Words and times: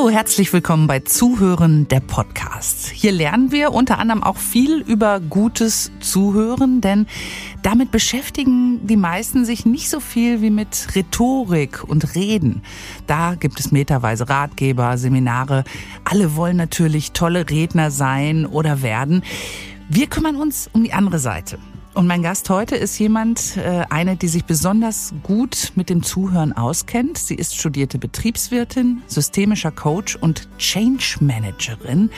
Hallo, 0.00 0.08
herzlich 0.08 0.50
willkommen 0.54 0.86
bei 0.86 1.00
Zuhören 1.00 1.86
der 1.88 2.00
Podcast. 2.00 2.88
Hier 2.88 3.12
lernen 3.12 3.52
wir 3.52 3.74
unter 3.74 3.98
anderem 3.98 4.22
auch 4.22 4.38
viel 4.38 4.78
über 4.78 5.20
gutes 5.20 5.92
Zuhören, 6.00 6.80
denn 6.80 7.06
damit 7.62 7.90
beschäftigen 7.90 8.86
die 8.86 8.96
meisten 8.96 9.44
sich 9.44 9.66
nicht 9.66 9.90
so 9.90 10.00
viel 10.00 10.40
wie 10.40 10.48
mit 10.48 10.88
Rhetorik 10.94 11.84
und 11.84 12.14
Reden. 12.14 12.62
Da 13.06 13.34
gibt 13.34 13.60
es 13.60 13.72
meterweise 13.72 14.30
Ratgeber, 14.30 14.96
Seminare. 14.96 15.64
Alle 16.04 16.34
wollen 16.34 16.56
natürlich 16.56 17.12
tolle 17.12 17.50
Redner 17.50 17.90
sein 17.90 18.46
oder 18.46 18.80
werden. 18.80 19.22
Wir 19.90 20.06
kümmern 20.06 20.36
uns 20.36 20.70
um 20.72 20.82
die 20.82 20.94
andere 20.94 21.18
Seite. 21.18 21.58
Und 21.92 22.06
mein 22.06 22.22
Gast 22.22 22.48
heute 22.50 22.76
ist 22.76 22.98
jemand, 23.00 23.56
äh, 23.56 23.84
eine, 23.90 24.16
die 24.16 24.28
sich 24.28 24.44
besonders 24.44 25.12
gut 25.24 25.72
mit 25.74 25.90
dem 25.90 26.04
Zuhören 26.04 26.52
auskennt. 26.52 27.18
Sie 27.18 27.34
ist 27.34 27.56
studierte 27.56 27.98
Betriebswirtin, 27.98 29.02
systemischer 29.08 29.72
Coach 29.72 30.14
und 30.14 30.48
Change 30.56 31.16
Managerin. 31.20 32.10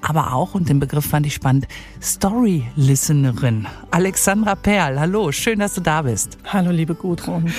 Aber 0.00 0.32
auch, 0.32 0.54
und 0.54 0.68
den 0.68 0.78
Begriff 0.78 1.06
fand 1.06 1.26
ich 1.26 1.34
spannend, 1.34 1.66
Story 2.00 2.64
Listenerin. 2.76 3.66
Alexandra 3.90 4.54
Perl, 4.54 5.00
hallo, 5.00 5.32
schön, 5.32 5.58
dass 5.58 5.74
du 5.74 5.80
da 5.80 6.02
bist. 6.02 6.38
Hallo, 6.44 6.70
liebe 6.70 6.94
Gudrun. 6.94 7.52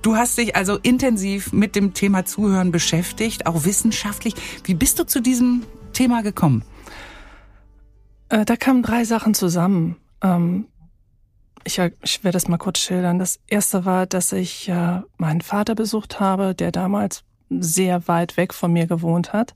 Du 0.00 0.16
hast 0.16 0.38
dich 0.38 0.56
also 0.56 0.78
intensiv 0.78 1.52
mit 1.52 1.76
dem 1.76 1.92
Thema 1.92 2.24
Zuhören 2.24 2.72
beschäftigt, 2.72 3.44
auch 3.44 3.64
wissenschaftlich. 3.66 4.34
Wie 4.64 4.74
bist 4.74 4.98
du 4.98 5.04
zu 5.04 5.20
diesem 5.20 5.64
Thema 5.92 6.22
gekommen? 6.22 6.64
Äh, 8.30 8.46
da 8.46 8.56
kamen 8.56 8.82
drei 8.82 9.04
Sachen 9.04 9.34
zusammen. 9.34 9.96
Ähm, 10.22 10.68
ich, 11.64 11.78
ich 12.02 12.24
werde 12.24 12.38
es 12.38 12.48
mal 12.48 12.58
kurz 12.58 12.78
schildern. 12.78 13.18
Das 13.18 13.40
erste 13.46 13.84
war, 13.84 14.06
dass 14.06 14.32
ich 14.32 14.68
äh, 14.68 15.00
meinen 15.16 15.40
Vater 15.40 15.74
besucht 15.74 16.20
habe, 16.20 16.54
der 16.54 16.72
damals 16.72 17.24
sehr 17.50 18.08
weit 18.08 18.36
weg 18.36 18.54
von 18.54 18.72
mir 18.72 18.86
gewohnt 18.86 19.32
hat 19.32 19.54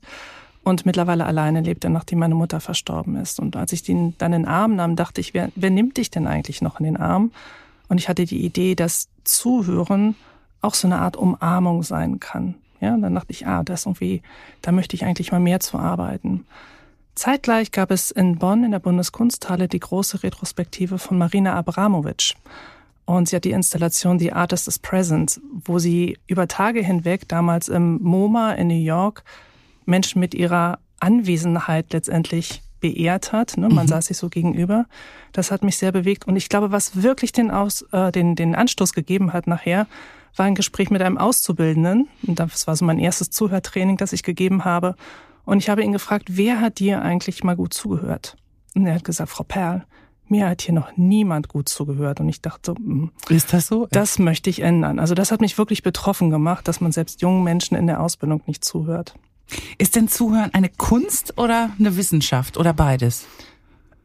und 0.63 0.85
mittlerweile 0.85 1.25
alleine 1.25 1.61
lebte, 1.61 1.89
nachdem 1.89 2.19
meine 2.19 2.35
Mutter 2.35 2.59
verstorben 2.59 3.15
ist. 3.15 3.39
Und 3.39 3.55
als 3.55 3.71
ich 3.71 3.87
ihn 3.89 4.15
dann 4.17 4.33
in 4.33 4.43
den 4.43 4.49
Arm 4.49 4.75
nahm, 4.75 4.95
dachte 4.95 5.21
ich, 5.21 5.33
wer, 5.33 5.49
wer 5.55 5.69
nimmt 5.69 5.97
dich 5.97 6.11
denn 6.11 6.27
eigentlich 6.27 6.61
noch 6.61 6.79
in 6.79 6.85
den 6.85 6.97
Arm? 6.97 7.31
Und 7.87 7.99
ich 7.99 8.09
hatte 8.09 8.25
die 8.25 8.43
Idee, 8.43 8.75
dass 8.75 9.07
Zuhören 9.23 10.15
auch 10.61 10.73
so 10.73 10.87
eine 10.87 10.99
Art 10.99 11.15
Umarmung 11.15 11.83
sein 11.83 12.19
kann. 12.19 12.55
Ja, 12.81 12.95
dann 12.97 13.15
dachte 13.15 13.31
ich, 13.31 13.47
ah, 13.47 13.63
das 13.63 13.85
irgendwie, 13.85 14.21
da 14.61 14.71
möchte 14.71 14.95
ich 14.95 15.05
eigentlich 15.05 15.31
mal 15.31 15.39
mehr 15.39 15.59
zu 15.59 15.79
arbeiten. 15.79 16.45
Zeitgleich 17.17 17.71
gab 17.71 17.89
es 17.89 18.11
in 18.11 18.37
Bonn 18.37 18.63
in 18.63 18.71
der 18.71 18.79
Bundeskunsthalle 18.79 19.67
die 19.67 19.79
große 19.79 20.21
Retrospektive 20.21 20.99
von 20.99 21.17
Marina 21.17 21.55
Abramovic. 21.55 22.35
Und 23.05 23.27
sie 23.27 23.37
hat 23.37 23.43
die 23.43 23.51
Installation 23.51 24.19
The 24.19 24.33
Artist 24.33 24.67
is 24.67 24.77
Present, 24.77 25.41
wo 25.65 25.79
sie 25.79 26.19
über 26.27 26.47
Tage 26.47 26.83
hinweg, 26.83 27.27
damals 27.27 27.69
im 27.69 27.99
MoMA 28.03 28.53
in 28.53 28.67
New 28.67 28.75
York, 28.75 29.23
Menschen 29.85 30.19
mit 30.19 30.35
ihrer 30.35 30.77
Anwesenheit 30.99 31.91
letztendlich 31.91 32.61
beehrt 32.81 33.31
hat. 33.31 33.57
Ne? 33.57 33.67
Man 33.69 33.85
mhm. 33.85 33.89
saß 33.89 34.05
sich 34.05 34.17
so 34.17 34.29
gegenüber. 34.29 34.85
Das 35.31 35.49
hat 35.49 35.63
mich 35.63 35.77
sehr 35.77 35.91
bewegt. 35.91 36.27
Und 36.27 36.35
ich 36.35 36.49
glaube, 36.49 36.71
was 36.71 37.01
wirklich 37.01 37.31
den, 37.31 37.49
Aus, 37.49 37.81
äh, 37.93 38.11
den, 38.11 38.35
den 38.35 38.53
Anstoß 38.53 38.93
gegeben 38.93 39.33
hat 39.33 39.47
nachher, 39.47 39.87
war 40.35 40.45
ein 40.45 40.53
Gespräch 40.53 40.91
mit 40.91 41.01
einem 41.01 41.17
Auszubildenden. 41.17 42.07
Und 42.27 42.39
das 42.39 42.67
war 42.67 42.75
so 42.75 42.85
mein 42.85 42.99
erstes 42.99 43.31
Zuhörtraining, 43.31 43.97
das 43.97 44.13
ich 44.13 44.21
gegeben 44.21 44.65
habe. 44.65 44.95
Und 45.47 45.59
ich 45.59 45.69
habe 45.69 45.81
ihn 45.81 45.93
gefragt, 45.93 46.25
wer 46.35 46.59
hat 46.59 46.79
dir 46.79 47.01
eigentlich 47.01 47.41
mal 47.41 47.55
gut 47.55 47.73
zugehört? 47.73 48.35
Und 48.75 48.85
er 48.85 48.95
hat 48.95 49.05
gesagt, 49.05 49.29
Frau 49.29 49.45
Perl, 49.45 49.85
mir 50.27 50.49
hat 50.49 50.61
hier 50.61 50.73
noch 50.73 50.97
niemand 50.97 51.47
gut 51.47 51.69
zugehört. 51.69 52.19
Und 52.19 52.27
ich 52.27 52.41
dachte, 52.41 52.75
hm, 52.75 53.11
ist 53.29 53.53
das 53.53 53.67
so? 53.67 53.87
Das 53.89 54.19
möchte 54.19 54.49
ich 54.49 54.59
ändern. 54.59 54.99
Also 54.99 55.15
das 55.15 55.31
hat 55.31 55.39
mich 55.39 55.57
wirklich 55.57 55.83
betroffen 55.83 56.31
gemacht, 56.31 56.67
dass 56.67 56.81
man 56.81 56.91
selbst 56.91 57.21
jungen 57.21 57.45
Menschen 57.45 57.77
in 57.77 57.87
der 57.87 58.01
Ausbildung 58.01 58.41
nicht 58.45 58.65
zuhört. 58.65 59.15
Ist 59.77 59.95
denn 59.95 60.09
Zuhören 60.09 60.53
eine 60.53 60.67
Kunst 60.67 61.37
oder 61.37 61.71
eine 61.79 61.95
Wissenschaft 61.95 62.57
oder 62.57 62.73
beides? 62.73 63.25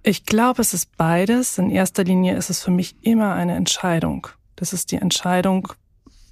Ich 0.04 0.24
glaube, 0.24 0.62
es 0.62 0.74
ist 0.74 0.96
beides. 0.96 1.58
In 1.58 1.70
erster 1.70 2.04
Linie 2.04 2.36
ist 2.36 2.50
es 2.50 2.62
für 2.62 2.70
mich 2.70 2.94
immer 3.02 3.34
eine 3.34 3.56
Entscheidung. 3.56 4.28
Das 4.54 4.72
ist 4.72 4.92
die 4.92 4.96
Entscheidung, 4.96 5.72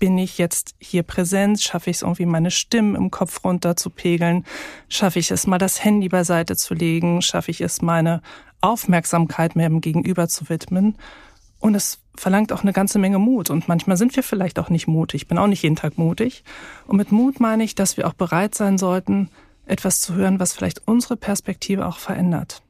bin 0.00 0.19
ich 0.19 0.38
jetzt 0.38 0.75
hier 0.81 1.05
präsent? 1.05 1.61
Schaffe 1.61 1.91
ich 1.91 1.99
es 1.99 2.03
irgendwie, 2.03 2.27
meine 2.27 2.50
Stimmen 2.50 2.97
im 2.97 3.12
Kopf 3.12 3.44
runter 3.44 3.77
zu 3.77 3.91
pegeln? 3.91 4.44
Schaffe 4.88 5.21
ich 5.21 5.31
es 5.31 5.47
mal, 5.47 5.59
das 5.59 5.84
Handy 5.84 6.09
beiseite 6.09 6.56
zu 6.56 6.75
legen? 6.75 7.22
Schaffe 7.22 7.53
ich 7.53 7.61
es, 7.61 7.83
meine 7.83 8.22
Aufmerksamkeit 8.61 9.55
mehr 9.55 9.66
im 9.66 9.81
Gegenüber 9.81 10.27
zu 10.27 10.49
widmen? 10.49 10.97
Und 11.61 11.77
es 11.77 12.00
verlangt 12.16 12.53
auch 12.53 12.62
eine 12.62 12.72
ganze 12.72 12.99
Menge 12.99 13.19
Mut. 13.19 13.50
Und 13.50 13.69
manchmal 13.69 13.97
sind 13.97 14.16
wir 14.16 14.22
vielleicht 14.22 14.59
auch 14.59 14.71
nicht 14.71 14.88
mutig. 14.88 15.22
Ich 15.22 15.28
bin 15.28 15.38
auch 15.38 15.47
nicht 15.47 15.62
jeden 15.62 15.77
Tag 15.77 15.99
mutig. 15.99 16.43
Und 16.87 16.97
mit 16.97 17.12
Mut 17.12 17.38
meine 17.38 17.62
ich, 17.62 17.77
dass 17.77 17.97
wir 17.97 18.09
auch 18.09 18.15
bereit 18.15 18.55
sein 18.55 18.78
sollten, 18.78 19.28
etwas 19.67 20.00
zu 20.00 20.15
hören, 20.15 20.41
was 20.41 20.55
vielleicht 20.55 20.88
unsere 20.88 21.17
Perspektive 21.17 21.87
auch 21.87 21.99
verändert. 21.99 22.62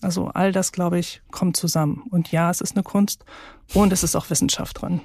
Also 0.00 0.28
all 0.28 0.52
das, 0.52 0.72
glaube 0.72 0.98
ich, 0.98 1.20
kommt 1.30 1.56
zusammen. 1.56 2.02
Und 2.10 2.32
ja, 2.32 2.50
es 2.50 2.60
ist 2.60 2.74
eine 2.74 2.82
Kunst 2.82 3.24
und 3.74 3.92
es 3.92 4.02
ist 4.02 4.16
auch 4.16 4.30
Wissenschaft 4.30 4.80
drin. 4.80 5.00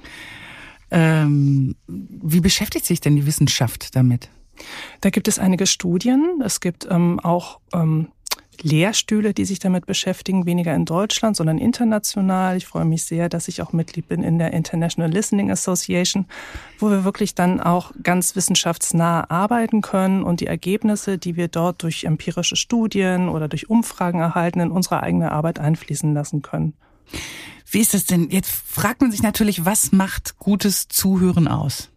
Ähm, 0.94 1.76
wie 1.88 2.40
beschäftigt 2.40 2.86
sich 2.86 3.02
denn 3.02 3.16
die 3.16 3.26
Wissenschaft 3.26 3.96
damit? 3.96 4.30
Da 5.02 5.10
gibt 5.10 5.28
es 5.28 5.40
einige 5.40 5.66
Studien. 5.66 6.40
Es 6.46 6.60
gibt 6.60 6.88
ähm, 6.88 7.20
auch 7.20 7.60
ähm, 7.74 8.10
Lehrstühle, 8.62 9.34
die 9.34 9.46
sich 9.46 9.58
damit 9.58 9.88
beschäftigen, 9.88 10.46
weniger 10.46 10.76
in 10.76 10.86
Deutschland, 10.86 11.36
sondern 11.36 11.58
international. 11.58 12.58
Ich 12.58 12.68
freue 12.68 12.86
mich 12.86 13.06
sehr, 13.06 13.28
dass 13.28 13.48
ich 13.48 13.64
auch 13.64 13.74
Mitglied 13.74 14.08
bin 14.08 14.22
in 14.22 14.38
der 14.38 14.54
International 14.54 15.12
Listening 15.12 15.50
Association, 15.50 16.28
wo 16.78 16.92
wir 16.92 17.04
wirklich 17.04 17.34
dann 17.34 17.60
auch 17.60 17.92
ganz 18.04 18.36
wissenschaftsnah 18.36 19.32
arbeiten 19.32 19.82
können 19.82 20.22
und 20.22 20.42
die 20.42 20.48
Ergebnisse, 20.48 21.18
die 21.18 21.36
wir 21.36 21.48
dort 21.48 21.82
durch 21.82 22.04
empirische 22.04 22.56
Studien 22.56 23.30
oder 23.30 23.48
durch 23.48 23.68
Umfragen 23.68 24.20
erhalten, 24.20 24.60
in 24.60 24.70
unsere 24.70 25.02
eigene 25.02 25.32
Arbeit 25.32 25.58
einfließen 25.58 26.14
lassen 26.14 26.44
können. 26.44 26.74
Wie 27.70 27.80
ist 27.80 27.94
es 27.94 28.06
denn? 28.06 28.30
Jetzt 28.30 28.52
fragt 28.52 29.02
man 29.02 29.12
sich 29.12 29.24
natürlich, 29.24 29.66
was 29.66 29.92
macht 29.92 30.38
gutes 30.38 30.88
Zuhören 30.88 31.48
aus? 31.48 31.90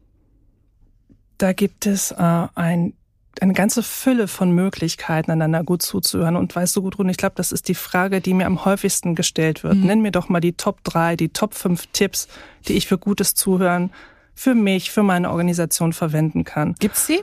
Da 1.38 1.52
gibt 1.52 1.86
es 1.86 2.12
äh, 2.12 2.46
ein 2.54 2.94
eine 3.40 3.52
ganze 3.52 3.82
Fülle 3.82 4.28
von 4.28 4.52
Möglichkeiten, 4.52 5.30
einander 5.30 5.62
gut 5.62 5.82
zuzuhören. 5.82 6.36
Und 6.36 6.54
weißt 6.54 6.74
du, 6.76 6.82
Gudrun, 6.82 7.08
ich 7.08 7.16
glaube, 7.16 7.34
das 7.36 7.52
ist 7.52 7.68
die 7.68 7.74
Frage, 7.74 8.20
die 8.20 8.34
mir 8.34 8.46
am 8.46 8.64
häufigsten 8.64 9.14
gestellt 9.14 9.62
wird. 9.62 9.74
Mhm. 9.74 9.84
Nenn 9.84 10.00
mir 10.00 10.10
doch 10.10 10.28
mal 10.28 10.40
die 10.40 10.54
Top 10.54 10.82
3, 10.84 11.16
die 11.16 11.28
Top 11.28 11.54
5 11.54 11.86
Tipps, 11.92 12.28
die 12.66 12.74
ich 12.74 12.86
für 12.86 12.98
gutes 12.98 13.34
Zuhören 13.34 13.90
für 14.34 14.54
mich, 14.54 14.90
für 14.90 15.02
meine 15.02 15.30
Organisation 15.30 15.92
verwenden 15.94 16.44
kann. 16.44 16.74
Gibt's 16.78 17.06
sie? 17.06 17.20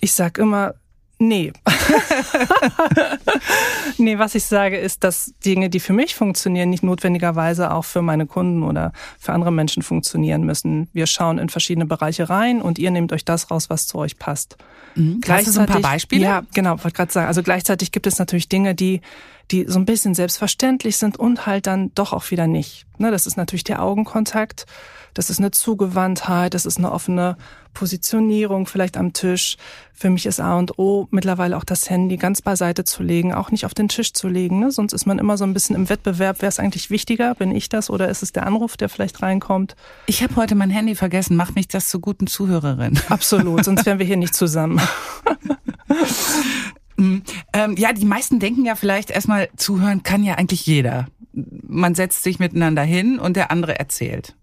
Ich 0.00 0.12
sag 0.12 0.36
immer, 0.36 0.74
Nee. 1.22 1.52
nee, 3.98 4.18
was 4.18 4.34
ich 4.34 4.44
sage, 4.44 4.78
ist, 4.78 5.04
dass 5.04 5.34
Dinge, 5.44 5.68
die 5.68 5.78
für 5.78 5.92
mich 5.92 6.14
funktionieren, 6.14 6.70
nicht 6.70 6.82
notwendigerweise 6.82 7.74
auch 7.74 7.84
für 7.84 8.00
meine 8.00 8.24
Kunden 8.24 8.62
oder 8.62 8.92
für 9.18 9.34
andere 9.34 9.52
Menschen 9.52 9.82
funktionieren 9.82 10.44
müssen. 10.44 10.88
Wir 10.94 11.06
schauen 11.06 11.36
in 11.36 11.50
verschiedene 11.50 11.84
Bereiche 11.84 12.30
rein 12.30 12.62
und 12.62 12.78
ihr 12.78 12.90
nehmt 12.90 13.12
euch 13.12 13.26
das 13.26 13.50
raus, 13.50 13.68
was 13.68 13.86
zu 13.86 13.98
euch 13.98 14.18
passt. 14.18 14.56
Mhm. 14.94 15.20
Hast 15.28 15.46
du 15.46 15.50
so 15.50 15.60
ein 15.60 15.66
paar 15.66 15.82
Beispiele? 15.82 16.22
Ja, 16.22 16.42
genau, 16.54 16.82
wollte 16.82 16.96
gerade 16.96 17.12
sagen. 17.12 17.26
Also 17.26 17.42
gleichzeitig 17.42 17.92
gibt 17.92 18.06
es 18.06 18.18
natürlich 18.18 18.48
Dinge, 18.48 18.74
die 18.74 19.02
die 19.50 19.64
so 19.68 19.78
ein 19.78 19.84
bisschen 19.84 20.14
selbstverständlich 20.14 20.96
sind 20.96 21.18
und 21.18 21.46
halt 21.46 21.66
dann 21.66 21.92
doch 21.94 22.12
auch 22.12 22.30
wieder 22.30 22.46
nicht. 22.46 22.86
Ne, 22.98 23.10
das 23.10 23.26
ist 23.26 23.36
natürlich 23.36 23.64
der 23.64 23.82
Augenkontakt, 23.82 24.66
das 25.14 25.30
ist 25.30 25.38
eine 25.38 25.50
Zugewandtheit, 25.50 26.54
das 26.54 26.66
ist 26.66 26.78
eine 26.78 26.92
offene 26.92 27.36
Positionierung 27.74 28.66
vielleicht 28.66 28.96
am 28.96 29.12
Tisch. 29.12 29.56
Für 29.92 30.10
mich 30.10 30.26
ist 30.26 30.40
A 30.40 30.58
und 30.58 30.78
O 30.78 31.08
mittlerweile 31.10 31.56
auch 31.56 31.64
das 31.64 31.88
Handy 31.88 32.16
ganz 32.16 32.42
beiseite 32.42 32.84
zu 32.84 33.02
legen, 33.02 33.32
auch 33.32 33.50
nicht 33.50 33.64
auf 33.64 33.74
den 33.74 33.88
Tisch 33.88 34.12
zu 34.12 34.28
legen. 34.28 34.60
Ne? 34.60 34.70
Sonst 34.70 34.92
ist 34.92 35.06
man 35.06 35.18
immer 35.18 35.36
so 35.36 35.44
ein 35.44 35.54
bisschen 35.54 35.76
im 35.76 35.88
Wettbewerb, 35.88 36.36
wer 36.40 36.48
ist 36.48 36.60
eigentlich 36.60 36.90
wichtiger? 36.90 37.34
Bin 37.34 37.54
ich 37.54 37.68
das 37.68 37.90
oder 37.90 38.08
ist 38.08 38.22
es 38.22 38.32
der 38.32 38.46
Anruf, 38.46 38.76
der 38.76 38.88
vielleicht 38.88 39.22
reinkommt? 39.22 39.76
Ich 40.06 40.22
habe 40.22 40.36
heute 40.36 40.54
mein 40.54 40.70
Handy 40.70 40.94
vergessen. 40.94 41.36
Macht 41.36 41.54
mich 41.54 41.68
das 41.68 41.88
zur 41.88 42.00
guten 42.00 42.26
Zuhörerin? 42.26 42.98
Absolut, 43.08 43.64
sonst 43.64 43.86
wären 43.86 43.98
wir 43.98 44.06
hier 44.06 44.16
nicht 44.16 44.34
zusammen. 44.34 44.80
Mhm. 47.00 47.22
Ähm, 47.52 47.76
ja, 47.76 47.92
die 47.92 48.04
meisten 48.04 48.38
denken 48.38 48.64
ja 48.64 48.74
vielleicht 48.74 49.10
erstmal, 49.10 49.48
zuhören 49.56 50.02
kann 50.02 50.22
ja 50.22 50.34
eigentlich 50.34 50.66
jeder. 50.66 51.06
Man 51.32 51.94
setzt 51.94 52.22
sich 52.22 52.38
miteinander 52.38 52.82
hin 52.82 53.18
und 53.18 53.36
der 53.36 53.50
andere 53.50 53.78
erzählt. 53.78 54.36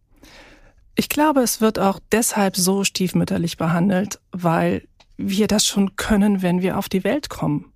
Ich 0.96 1.10
glaube, 1.10 1.42
es 1.42 1.62
wird 1.62 1.78
auch 1.78 2.00
deshalb 2.12 2.56
so 2.56 2.84
stiefmütterlich 2.84 3.58
behandelt, 3.58 4.20
weil 4.32 4.88
wir 5.18 5.48
das 5.48 5.66
schon 5.66 5.96
können, 5.96 6.42
wenn 6.42 6.62
wir 6.62 6.78
auf 6.78 6.90
die 6.90 7.04
Welt 7.04 7.30
kommen. 7.30 7.72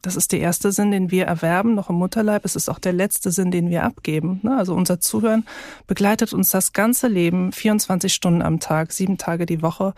Das 0.00 0.16
ist 0.16 0.32
der 0.32 0.40
erste 0.40 0.72
Sinn, 0.72 0.90
den 0.90 1.10
wir 1.10 1.26
erwerben, 1.26 1.74
noch 1.74 1.90
im 1.90 1.96
Mutterleib. 1.96 2.44
Es 2.44 2.56
ist 2.56 2.68
auch 2.68 2.78
der 2.78 2.92
letzte 2.92 3.30
Sinn, 3.30 3.50
den 3.50 3.70
wir 3.70 3.84
abgeben. 3.84 4.40
Ne? 4.42 4.56
Also 4.56 4.74
unser 4.74 5.00
Zuhören 5.00 5.44
begleitet 5.86 6.32
uns 6.32 6.48
das 6.48 6.72
ganze 6.72 7.06
Leben, 7.06 7.52
24 7.52 8.12
Stunden 8.12 8.42
am 8.42 8.58
Tag, 8.58 8.92
sieben 8.92 9.18
Tage 9.18 9.46
die 9.46 9.62
Woche 9.62 9.94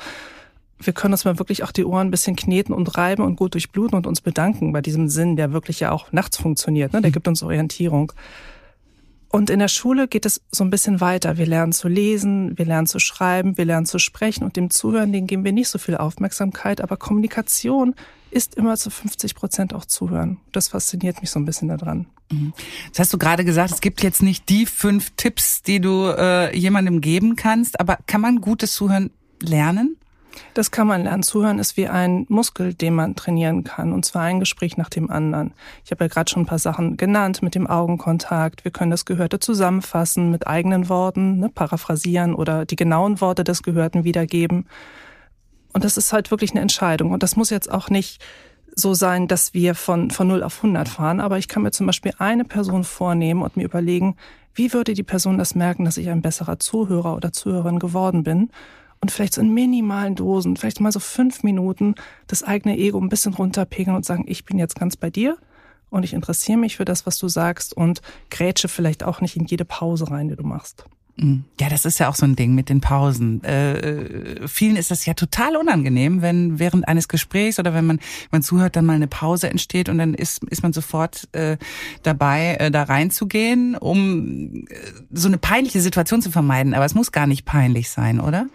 wir 0.87 0.93
können 0.93 1.15
uns 1.15 1.25
mal 1.25 1.39
wirklich 1.39 1.63
auch 1.63 1.73
die 1.73 1.85
Ohren 1.85 2.09
ein 2.09 2.11
bisschen 2.11 2.37
kneten 2.37 2.73
und 2.73 2.97
reiben 2.97 3.23
und 3.23 3.37
gut 3.37 3.55
durchbluten 3.55 3.97
und 3.97 4.07
uns 4.07 4.21
bedanken 4.21 4.73
bei 4.73 4.81
diesem 4.81 5.09
Sinn, 5.09 5.37
der 5.37 5.53
wirklich 5.53 5.81
ja 5.81 5.91
auch 5.91 6.13
nachts 6.13 6.37
funktioniert. 6.37 6.93
Ne? 6.93 7.01
Der 7.01 7.11
mhm. 7.11 7.15
gibt 7.15 7.29
uns 7.29 7.43
Orientierung. 7.43 8.13
Und 9.35 9.51
in 9.51 9.59
der 9.59 9.67
Schule 9.67 10.07
geht 10.07 10.27
es 10.27 10.43
so 10.53 10.63
ein 10.63 10.71
bisschen 10.71 11.01
weiter. 11.01 11.39
Wir 11.39 11.47
lernen 11.47 11.73
zu 11.73 11.89
lesen, 11.89 12.57
wir 12.57 12.67
lernen 12.67 12.87
zu 12.87 13.01
schreiben, 13.01 13.59
wir 13.59 13.65
lernen 13.65 13.85
zu 13.85 13.99
sprechen 13.99 14.45
und 14.45 14.57
dem 14.57 14.71
Zuhören, 14.71 15.13
den 15.13 15.27
geben 15.27 15.45
wir 15.45 15.51
nicht 15.51 15.69
so 15.69 15.79
viel 15.79 15.97
Aufmerksamkeit. 15.97 16.81
Aber 16.81 16.97
Kommunikation 16.97 17.97
ist 18.31 18.55
immer 18.55 18.77
zu 18.77 18.91
50 18.91 19.35
Prozent 19.35 19.75
auch 19.75 19.87
Zuhören. 19.87 20.39
Das 20.53 20.69
fasziniert 20.69 21.21
mich 21.21 21.31
so 21.31 21.41
ein 21.41 21.45
bisschen 21.47 21.67
daran. 21.67 22.07
Mhm. 22.31 22.53
Das 22.91 23.01
hast 23.01 23.13
du 23.13 23.19
gerade 23.19 23.45
gesagt, 23.45 23.73
es 23.73 23.81
gibt 23.81 24.05
jetzt 24.05 24.23
nicht 24.23 24.49
die 24.49 24.67
fünf 24.67 25.11
Tipps, 25.17 25.63
die 25.63 25.81
du 25.81 26.15
äh, 26.17 26.57
jemandem 26.57 27.01
geben 27.01 27.35
kannst, 27.35 27.81
aber 27.81 27.99
kann 28.07 28.21
man 28.21 28.41
gutes 28.41 28.73
Zuhören 28.73 29.11
lernen? 29.41 29.97
Das 30.55 30.71
kann 30.71 30.87
man 30.87 31.05
lernen. 31.05 31.23
Zuhören 31.23 31.59
ist 31.59 31.77
wie 31.77 31.89
ein 31.89 32.27
Muskel, 32.29 32.75
den 32.75 32.95
man 32.95 33.17
trainieren 33.17 33.65
kann. 33.65 33.93
Und 33.93 34.05
zwar 34.05 34.23
ein 34.23 34.41
Gespräch 34.41 34.77
nach 34.77 34.89
dem 34.89 35.11
anderen. 35.11 35.53
Ich 35.85 35.91
habe 35.91 36.05
ja 36.05 36.09
gerade 36.09 36.31
schon 36.31 36.43
ein 36.43 36.47
paar 36.47 36.59
Sachen 36.59 36.97
genannt 36.97 37.43
mit 37.43 37.55
dem 37.55 37.67
Augenkontakt. 37.67 38.65
Wir 38.65 38.71
können 38.71 38.91
das 38.91 39.05
Gehörte 39.05 39.39
zusammenfassen 39.39 40.31
mit 40.31 40.47
eigenen 40.47 40.89
Worten, 40.89 41.39
ne, 41.39 41.49
paraphrasieren 41.49 42.35
oder 42.35 42.65
die 42.65 42.77
genauen 42.77 43.21
Worte 43.21 43.45
des 43.45 43.63
Gehörten 43.63 44.05
wiedergeben. 44.05 44.67
Und 45.73 45.85
das 45.85 45.97
ist 45.97 46.13
halt 46.13 46.31
wirklich 46.31 46.53
eine 46.53 46.61
Entscheidung. 46.61 47.11
Und 47.11 47.23
das 47.23 47.37
muss 47.37 47.51
jetzt 47.51 47.71
auch 47.71 47.91
nicht 47.91 48.25
so 48.77 48.95
sein, 48.95 49.29
dass 49.29 49.55
wir 49.55 49.75
von, 49.75 50.11
von 50.11 50.29
0 50.29 50.43
auf 50.43 50.57
100 50.59 50.89
fahren. 50.89 51.21
Aber 51.21 51.39
ich 51.39 51.49
kann 51.49 51.63
mir 51.63 51.71
zum 51.71 51.87
Beispiel 51.87 52.13
eine 52.19 52.45
Person 52.45 52.85
vornehmen 52.85 53.43
und 53.43 53.57
mir 53.57 53.65
überlegen, 53.65 54.17
wie 54.55 54.73
würde 54.73 54.95
die 54.95 55.03
Person 55.03 55.37
das 55.37 55.55
merken, 55.55 55.85
dass 55.85 55.97
ich 55.97 56.09
ein 56.09 56.23
besserer 56.23 56.59
Zuhörer 56.59 57.17
oder 57.17 57.33
Zuhörerin 57.33 57.81
geworden 57.81 58.23
bin? 58.23 58.51
Und 59.05 59.11
vielleicht 59.11 59.35
so 59.35 59.43
in 59.43 59.53
minimalen 59.53 60.15
Dosen, 60.15 60.57
vielleicht 60.57 60.81
mal 60.81 60.91
so 60.91 60.99
fünf 60.99 61.43
Minuten 61.43 61.95
das 62.27 62.43
eigene 62.43 62.79
Ego 62.79 62.99
ein 62.99 63.11
bisschen 63.11 63.35
runterpegeln 63.35 63.95
und 63.95 64.07
sagen, 64.07 64.25
ich 64.27 64.47
bin 64.47 64.59
jetzt 64.59 64.77
ganz 64.77 64.97
bei 64.97 65.11
dir 65.11 65.37
und 65.91 66.05
ich 66.05 66.15
interessiere 66.15 66.57
mich 66.57 66.79
für 66.79 66.87
das, 66.87 67.05
was 67.05 67.19
du 67.19 67.29
sagst 67.29 67.77
und 67.77 68.01
grätsche 68.31 68.67
vielleicht 68.67 69.05
auch 69.05 69.21
nicht 69.21 69.37
in 69.37 69.45
jede 69.45 69.67
Pause 69.67 70.11
rein, 70.11 70.29
die 70.29 70.37
du 70.37 70.43
machst. 70.43 70.87
Mhm. 71.17 71.45
Ja, 71.61 71.69
das 71.69 71.85
ist 71.85 71.99
ja 71.99 72.09
auch 72.09 72.15
so 72.15 72.25
ein 72.25 72.35
Ding 72.35 72.55
mit 72.55 72.71
den 72.71 72.81
Pausen. 72.81 73.45
Äh, 73.45 74.49
vielen 74.49 74.77
ist 74.77 74.91
das 74.91 75.05
ja 75.05 75.13
total 75.13 75.57
unangenehm, 75.57 76.23
wenn 76.23 76.59
während 76.59 76.89
eines 76.89 77.07
Gesprächs 77.07 77.59
oder 77.59 77.75
wenn 77.75 77.85
man 77.85 78.01
man 78.31 78.41
zuhört, 78.41 78.75
dann 78.75 78.87
mal 78.87 78.95
eine 78.95 79.07
Pause 79.07 79.51
entsteht 79.51 79.91
und 79.91 79.99
dann 79.99 80.15
ist 80.15 80.43
ist 80.45 80.63
man 80.63 80.73
sofort 80.73 81.29
äh, 81.33 81.59
dabei, 82.03 82.57
äh, 82.59 82.71
da 82.71 82.85
reinzugehen, 82.85 83.77
um 83.77 84.65
äh, 84.67 84.77
so 85.13 85.29
eine 85.29 85.37
peinliche 85.37 85.83
Situation 85.83 86.23
zu 86.23 86.31
vermeiden. 86.31 86.73
Aber 86.73 86.87
es 86.87 86.95
muss 86.95 87.13
gar 87.13 87.27
nicht 87.27 87.45
peinlich 87.45 87.91
sein, 87.91 88.19
oder? 88.19 88.47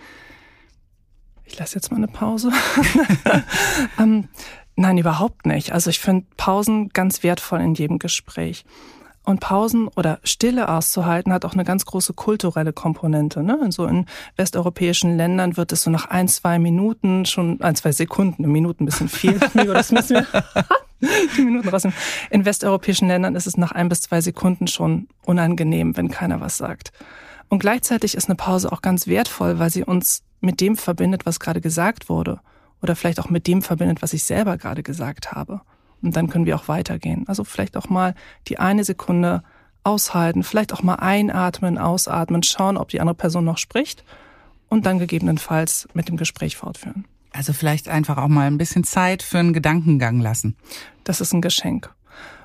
Ich 1.49 1.57
lasse 1.57 1.75
jetzt 1.75 1.91
mal 1.91 1.97
eine 1.97 2.07
Pause. 2.07 2.51
ähm, 3.99 4.27
nein, 4.75 4.97
überhaupt 4.97 5.45
nicht. 5.45 5.71
Also 5.73 5.89
ich 5.89 5.99
finde 5.99 6.25
Pausen 6.37 6.89
ganz 6.89 7.23
wertvoll 7.23 7.59
in 7.61 7.73
jedem 7.73 7.99
Gespräch. 7.99 8.65
Und 9.23 9.41
Pausen 9.41 9.89
oder 9.89 10.19
Stille 10.23 10.69
auszuhalten 10.69 11.33
hat 11.33 11.45
auch 11.45 11.53
eine 11.53 11.63
ganz 11.63 11.85
große 11.85 12.13
kulturelle 12.13 12.73
Komponente. 12.73 13.43
Ne? 13.43 13.71
So 13.71 13.85
in 13.85 14.05
westeuropäischen 14.37 15.17
Ländern 15.17 15.57
wird 15.57 15.71
es 15.71 15.83
so 15.83 15.91
nach 15.91 16.05
ein, 16.05 16.27
zwei 16.27 16.57
Minuten 16.57 17.25
schon, 17.25 17.61
ein, 17.61 17.75
zwei 17.75 17.91
Sekunden, 17.91 18.43
eine 18.43 18.51
Minute 18.51 18.83
ein 18.83 18.85
bisschen 18.85 19.09
viel. 19.09 19.39
das 19.53 19.91
müssen 19.91 20.17
wir 20.17 20.27
die 21.37 21.41
Minuten 21.41 21.67
rausnehmen. 21.67 21.97
In 22.29 22.45
westeuropäischen 22.45 23.07
Ländern 23.07 23.35
ist 23.35 23.47
es 23.47 23.57
nach 23.57 23.71
ein 23.71 23.89
bis 23.89 24.01
zwei 24.01 24.21
Sekunden 24.21 24.67
schon 24.67 25.07
unangenehm, 25.25 25.97
wenn 25.97 26.09
keiner 26.09 26.41
was 26.41 26.57
sagt. 26.57 26.91
Und 27.49 27.59
gleichzeitig 27.59 28.15
ist 28.15 28.29
eine 28.29 28.35
Pause 28.35 28.71
auch 28.71 28.81
ganz 28.81 29.07
wertvoll, 29.07 29.59
weil 29.59 29.69
sie 29.69 29.83
uns 29.83 30.23
mit 30.39 30.61
dem 30.61 30.77
verbindet, 30.77 31.25
was 31.25 31.39
gerade 31.39 31.61
gesagt 31.61 32.07
wurde. 32.07 32.39
Oder 32.81 32.95
vielleicht 32.95 33.19
auch 33.19 33.29
mit 33.29 33.47
dem 33.47 33.61
verbindet, 33.61 34.01
was 34.01 34.13
ich 34.13 34.23
selber 34.23 34.57
gerade 34.57 34.83
gesagt 34.83 35.33
habe. 35.33 35.61
Und 36.01 36.15
dann 36.15 36.29
können 36.29 36.45
wir 36.45 36.55
auch 36.55 36.67
weitergehen. 36.67 37.27
Also 37.27 37.43
vielleicht 37.43 37.75
auch 37.75 37.89
mal 37.89 38.15
die 38.47 38.59
eine 38.59 38.83
Sekunde 38.83 39.43
aushalten, 39.83 40.43
vielleicht 40.43 40.73
auch 40.73 40.83
mal 40.83 40.95
einatmen, 40.95 41.77
ausatmen, 41.77 42.43
schauen, 42.43 42.77
ob 42.77 42.89
die 42.89 43.01
andere 43.01 43.15
Person 43.15 43.45
noch 43.45 43.57
spricht 43.57 44.03
und 44.69 44.85
dann 44.85 44.99
gegebenenfalls 44.99 45.87
mit 45.93 46.07
dem 46.07 46.17
Gespräch 46.17 46.57
fortführen. 46.57 47.05
Also 47.31 47.53
vielleicht 47.53 47.89
einfach 47.89 48.17
auch 48.17 48.27
mal 48.27 48.47
ein 48.47 48.57
bisschen 48.57 48.83
Zeit 48.83 49.23
für 49.23 49.39
einen 49.39 49.53
Gedankengang 49.53 50.19
lassen. 50.19 50.55
Das 51.03 51.21
ist 51.21 51.33
ein 51.33 51.41
Geschenk. 51.41 51.93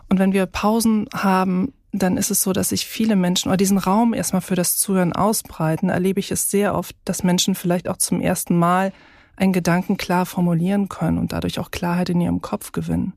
Und 0.09 0.19
wenn 0.19 0.33
wir 0.33 0.47
Pausen 0.47 1.09
haben, 1.15 1.73
dann 2.02 2.17
ist 2.17 2.31
es 2.31 2.43
so, 2.43 2.52
dass 2.52 2.70
sich 2.70 2.87
viele 2.87 3.17
Menschen 3.17 3.49
oder 3.49 3.56
diesen 3.56 3.79
Raum 3.79 4.14
erstmal 4.14 4.43
für 4.43 4.56
das 4.56 4.76
Zuhören 4.76 5.12
ausbreiten, 5.12 5.88
erlebe 5.88 6.20
ich 6.20 6.31
es 6.31 6.50
sehr 6.50 6.75
oft, 6.75 6.96
dass 7.05 7.23
Menschen 7.23 7.55
vielleicht 7.55 7.88
auch 7.88 7.99
zum 7.99 8.20
ersten 8.20 8.58
Mal 8.58 8.93
einen 9.37 9.52
Gedanken 9.52 9.96
klar 9.96 10.26
formulieren 10.26 10.88
können 10.88 11.19
und 11.19 11.32
dadurch 11.32 11.58
auch 11.58 11.70
Klarheit 11.70 12.08
in 12.08 12.20
ihrem 12.20 12.41
Kopf 12.41 12.73
gewinnen. 12.73 13.14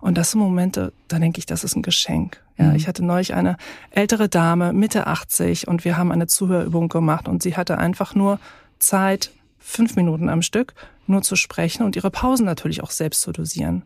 Und 0.00 0.18
das 0.18 0.32
sind 0.32 0.40
Momente, 0.40 0.92
da 1.08 1.18
denke 1.18 1.38
ich, 1.38 1.46
das 1.46 1.62
ist 1.62 1.76
ein 1.76 1.82
Geschenk. 1.82 2.42
Ja, 2.58 2.66
mhm. 2.66 2.76
ich 2.76 2.88
hatte 2.88 3.04
neulich 3.04 3.34
eine 3.34 3.56
ältere 3.90 4.28
Dame, 4.28 4.72
Mitte 4.72 5.06
80, 5.06 5.68
und 5.68 5.84
wir 5.84 5.96
haben 5.96 6.10
eine 6.10 6.26
Zuhörübung 6.26 6.88
gemacht 6.88 7.28
und 7.28 7.42
sie 7.42 7.56
hatte 7.56 7.78
einfach 7.78 8.14
nur 8.14 8.40
Zeit, 8.78 9.30
fünf 9.58 9.94
Minuten 9.94 10.28
am 10.28 10.42
Stück, 10.42 10.74
nur 11.06 11.22
zu 11.22 11.36
sprechen 11.36 11.84
und 11.84 11.96
ihre 11.96 12.10
Pausen 12.10 12.44
natürlich 12.44 12.82
auch 12.82 12.90
selbst 12.90 13.20
zu 13.20 13.32
dosieren. 13.32 13.84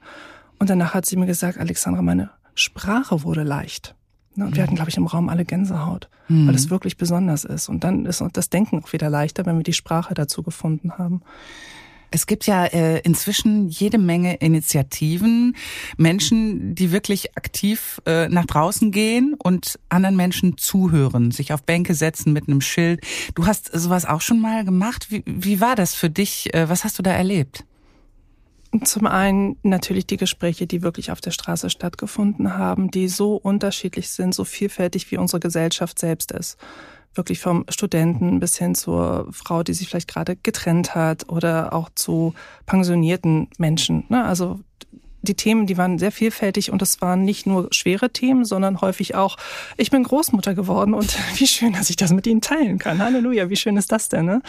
Und 0.59 0.71
danach 0.71 0.95
hat 0.95 1.05
sie 1.05 1.17
mir 1.17 1.27
gesagt, 1.27 1.59
Alexandra, 1.59 2.01
meine 2.01 2.31
Sprache 2.55 3.23
wurde 3.23 3.43
leicht. 3.43 3.95
Ne, 4.37 4.47
und 4.47 4.57
wir 4.57 4.63
hatten, 4.63 4.75
glaube 4.75 4.91
ich, 4.91 4.97
im 4.97 5.07
Raum 5.07 5.29
alle 5.29 5.45
Gänsehaut, 5.45 6.09
mhm. 6.29 6.47
weil 6.47 6.55
es 6.55 6.71
wirklich 6.71 6.97
besonders 6.97 7.45
ist. 7.45 7.69
Und 7.69 7.85
dann 7.85 8.05
ist 8.07 8.23
das 8.33 8.51
Denken 8.51 8.83
auch 8.83 8.93
wieder 8.93 9.09
leichter, 9.09 9.47
wenn 9.47 9.57
wir 9.57 9.65
die 9.65 9.73
Sprache 9.73 10.15
dazu 10.15 10.43
gefunden 10.43 10.93
haben. 10.99 11.23
Es 12.11 12.27
gibt 12.27 12.47
ja 12.47 12.65
äh, 12.67 13.01
inzwischen 13.01 13.69
jede 13.69 13.99
Menge 13.99 14.37
Initiativen, 14.37 15.57
Menschen, 15.97 16.75
die 16.75 16.93
wirklich 16.93 17.37
aktiv 17.37 18.01
äh, 18.07 18.29
nach 18.29 18.47
draußen 18.47 18.91
gehen 18.93 19.35
und 19.35 19.79
anderen 19.89 20.17
Menschen 20.17 20.57
zuhören, 20.57 21.31
sich 21.31 21.53
auf 21.53 21.65
Bänke 21.65 21.95
setzen 21.95 22.33
mit 22.33 22.49
einem 22.49 22.61
Schild. 22.61 23.05
Du 23.35 23.47
hast 23.47 23.71
sowas 23.73 24.05
auch 24.05 24.21
schon 24.21 24.41
mal 24.41 24.65
gemacht. 24.65 25.11
Wie, 25.11 25.25
wie 25.27 25.61
war 25.61 25.75
das 25.75 25.95
für 25.95 26.11
dich? 26.11 26.55
Äh, 26.55 26.69
was 26.69 26.85
hast 26.85 26.99
du 26.99 27.03
da 27.03 27.11
erlebt? 27.11 27.65
Zum 28.85 29.07
einen 29.07 29.57
natürlich 29.63 30.07
die 30.07 30.17
Gespräche, 30.17 30.67
die 30.67 30.83
wirklich 30.83 31.11
auf 31.11 31.21
der 31.21 31.31
Straße 31.31 31.71
stattgefunden 31.71 32.57
haben, 32.57 32.91
die 32.91 33.09
so 33.09 33.37
unterschiedlich 33.37 34.11
sind, 34.11 34.35
so 34.35 34.45
vielfältig 34.45 35.11
wie 35.11 35.17
unsere 35.17 35.41
Gesellschaft 35.41 35.99
selbst 35.99 36.33
ist. 36.33 36.59
Wirklich 37.15 37.41
vom 37.41 37.65
Studenten 37.69 38.41
bis 38.41 38.57
hin 38.59 38.75
zur 38.75 39.29
Frau, 39.33 39.63
die 39.63 39.73
sich 39.73 39.89
vielleicht 39.89 40.09
gerade 40.09 40.37
getrennt 40.37 40.95
hat 40.95 41.29
oder 41.29 41.73
auch 41.73 41.89
zu 41.95 42.35
pensionierten 42.67 43.49
Menschen. 43.57 44.05
Ne? 44.09 44.25
Also 44.25 44.61
die 45.29 45.35
Themen, 45.35 45.67
die 45.67 45.77
waren 45.77 45.99
sehr 45.99 46.13
vielfältig 46.13 46.71
und 46.71 46.83
es 46.83 47.01
waren 47.01 47.25
nicht 47.25 47.47
nur 47.47 47.69
schwere 47.71 48.11
Themen, 48.11 48.45
sondern 48.45 48.81
häufig 48.81 49.15
auch, 49.15 49.37
ich 49.77 49.91
bin 49.91 50.03
Großmutter 50.03 50.55
geworden 50.55 50.95
und 50.95 51.17
wie 51.39 51.47
schön, 51.47 51.73
dass 51.73 51.91
ich 51.91 51.97
das 51.97 52.13
mit 52.13 52.27
Ihnen 52.27 52.41
teilen 52.41 52.79
kann. 52.79 52.99
Halleluja, 52.99 53.51
wie 53.51 53.57
schön 53.57 53.77
ist 53.77 53.93
das 53.93 54.09
denn? 54.09 54.27
Ne? 54.27 54.43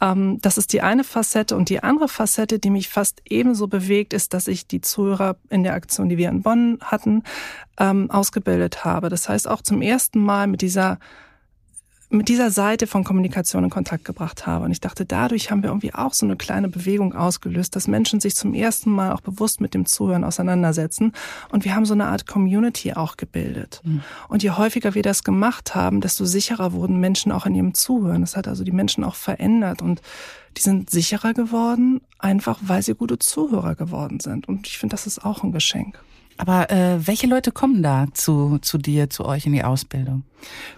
Mhm. 0.00 0.38
das 0.42 0.58
ist 0.58 0.72
die 0.72 0.82
eine 0.82 1.04
Facette 1.04 1.56
und 1.56 1.68
die 1.68 1.82
andere 1.82 2.08
Facette, 2.08 2.58
die 2.58 2.70
mich 2.70 2.88
fast 2.88 3.22
ebenso 3.24 3.66
bewegt, 3.66 4.12
ist, 4.12 4.34
dass 4.34 4.48
ich 4.48 4.66
die 4.66 4.80
Zuhörer 4.80 5.36
in 5.48 5.62
der 5.62 5.74
Aktion, 5.74 6.08
die 6.08 6.18
wir 6.18 6.28
in 6.28 6.42
Bonn 6.42 6.78
hatten, 6.82 7.22
ähm, 7.78 8.10
ausgebildet 8.10 8.84
habe. 8.84 9.08
Das 9.08 9.28
heißt 9.28 9.48
auch 9.48 9.62
zum 9.62 9.82
ersten 9.82 10.22
Mal 10.22 10.46
mit 10.46 10.62
dieser 10.62 10.98
mit 12.08 12.28
dieser 12.28 12.50
Seite 12.50 12.86
von 12.86 13.04
Kommunikation 13.04 13.64
in 13.64 13.70
Kontakt 13.70 14.04
gebracht 14.04 14.46
habe. 14.46 14.64
Und 14.64 14.70
ich 14.70 14.80
dachte, 14.80 15.04
dadurch 15.04 15.50
haben 15.50 15.62
wir 15.62 15.70
irgendwie 15.70 15.92
auch 15.92 16.14
so 16.14 16.24
eine 16.24 16.36
kleine 16.36 16.68
Bewegung 16.68 17.14
ausgelöst, 17.14 17.74
dass 17.74 17.88
Menschen 17.88 18.20
sich 18.20 18.36
zum 18.36 18.54
ersten 18.54 18.90
Mal 18.90 19.12
auch 19.12 19.20
bewusst 19.20 19.60
mit 19.60 19.74
dem 19.74 19.86
Zuhören 19.86 20.24
auseinandersetzen. 20.24 21.12
Und 21.50 21.64
wir 21.64 21.74
haben 21.74 21.84
so 21.84 21.94
eine 21.94 22.06
Art 22.06 22.26
Community 22.26 22.92
auch 22.92 23.16
gebildet. 23.16 23.80
Mhm. 23.84 24.02
Und 24.28 24.42
je 24.42 24.50
häufiger 24.50 24.94
wir 24.94 25.02
das 25.02 25.24
gemacht 25.24 25.74
haben, 25.74 26.00
desto 26.00 26.24
sicherer 26.24 26.72
wurden 26.72 27.00
Menschen 27.00 27.32
auch 27.32 27.46
in 27.46 27.54
ihrem 27.54 27.74
Zuhören. 27.74 28.20
Das 28.20 28.36
hat 28.36 28.46
also 28.46 28.62
die 28.62 28.72
Menschen 28.72 29.02
auch 29.02 29.16
verändert 29.16 29.82
und 29.82 30.00
die 30.56 30.62
sind 30.62 30.90
sicherer 30.90 31.34
geworden, 31.34 32.00
einfach 32.18 32.58
weil 32.62 32.82
sie 32.82 32.94
gute 32.94 33.18
Zuhörer 33.18 33.74
geworden 33.74 34.20
sind. 34.20 34.48
Und 34.48 34.66
ich 34.66 34.78
finde, 34.78 34.94
das 34.94 35.06
ist 35.06 35.24
auch 35.24 35.42
ein 35.42 35.52
Geschenk. 35.52 36.00
Aber 36.38 36.70
äh, 36.70 37.06
welche 37.06 37.26
Leute 37.26 37.50
kommen 37.50 37.82
da 37.82 38.06
zu, 38.12 38.58
zu 38.58 38.78
dir, 38.78 39.08
zu 39.10 39.24
euch 39.24 39.46
in 39.46 39.52
die 39.52 39.64
Ausbildung? 39.64 40.24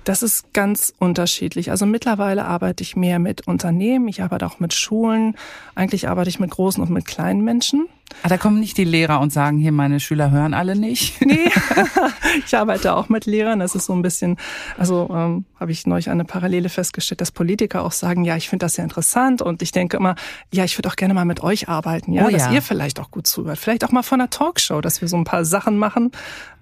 Das 0.04 0.22
ist 0.22 0.52
ganz 0.52 0.94
unterschiedlich. 0.98 1.70
Also 1.70 1.84
mittlerweile 1.84 2.44
arbeite 2.44 2.82
ich 2.82 2.96
mehr 2.96 3.18
mit 3.18 3.46
Unternehmen, 3.46 4.08
ich 4.08 4.22
arbeite 4.22 4.46
auch 4.46 4.60
mit 4.60 4.72
Schulen. 4.72 5.36
Eigentlich 5.74 6.08
arbeite 6.08 6.30
ich 6.30 6.38
mit 6.38 6.50
großen 6.50 6.82
und 6.82 6.90
mit 6.90 7.06
kleinen 7.06 7.42
Menschen. 7.42 7.88
Ah, 8.22 8.28
da 8.28 8.36
kommen 8.36 8.58
nicht 8.58 8.76
die 8.76 8.84
Lehrer 8.84 9.20
und 9.20 9.32
sagen, 9.32 9.58
hier, 9.58 9.72
meine 9.72 10.00
Schüler 10.00 10.30
hören 10.30 10.54
alle 10.54 10.76
nicht. 10.76 11.20
Nee, 11.24 11.50
ich 12.46 12.56
arbeite 12.56 12.94
auch 12.94 13.08
mit 13.08 13.26
Lehrern. 13.26 13.60
Das 13.60 13.74
ist 13.74 13.86
so 13.86 13.92
ein 13.92 14.02
bisschen, 14.02 14.36
also 14.76 15.08
ähm, 15.12 15.44
habe 15.60 15.72
ich 15.72 15.86
neulich 15.86 16.10
eine 16.10 16.24
Parallele 16.24 16.68
festgestellt, 16.68 17.20
dass 17.20 17.30
Politiker 17.30 17.84
auch 17.84 17.92
sagen, 17.92 18.24
ja, 18.24 18.36
ich 18.36 18.48
finde 18.48 18.64
das 18.64 18.74
sehr 18.74 18.84
interessant 18.84 19.42
und 19.42 19.62
ich 19.62 19.72
denke 19.72 19.96
immer, 19.96 20.14
ja, 20.52 20.64
ich 20.64 20.78
würde 20.78 20.88
auch 20.88 20.96
gerne 20.96 21.14
mal 21.14 21.24
mit 21.24 21.42
euch 21.42 21.68
arbeiten, 21.68 22.12
ja, 22.12 22.26
oh, 22.26 22.30
dass 22.30 22.46
ja. 22.46 22.52
ihr 22.52 22.62
vielleicht 22.62 22.98
auch 22.98 23.10
gut 23.10 23.26
zuhört. 23.26 23.58
Vielleicht 23.58 23.84
auch 23.84 23.92
mal 23.92 24.02
von 24.02 24.20
einer 24.20 24.30
Talkshow, 24.30 24.80
dass 24.80 25.00
wir 25.00 25.08
so 25.08 25.16
ein 25.16 25.24
paar 25.24 25.44
Sachen 25.44 25.78
machen. 25.78 26.10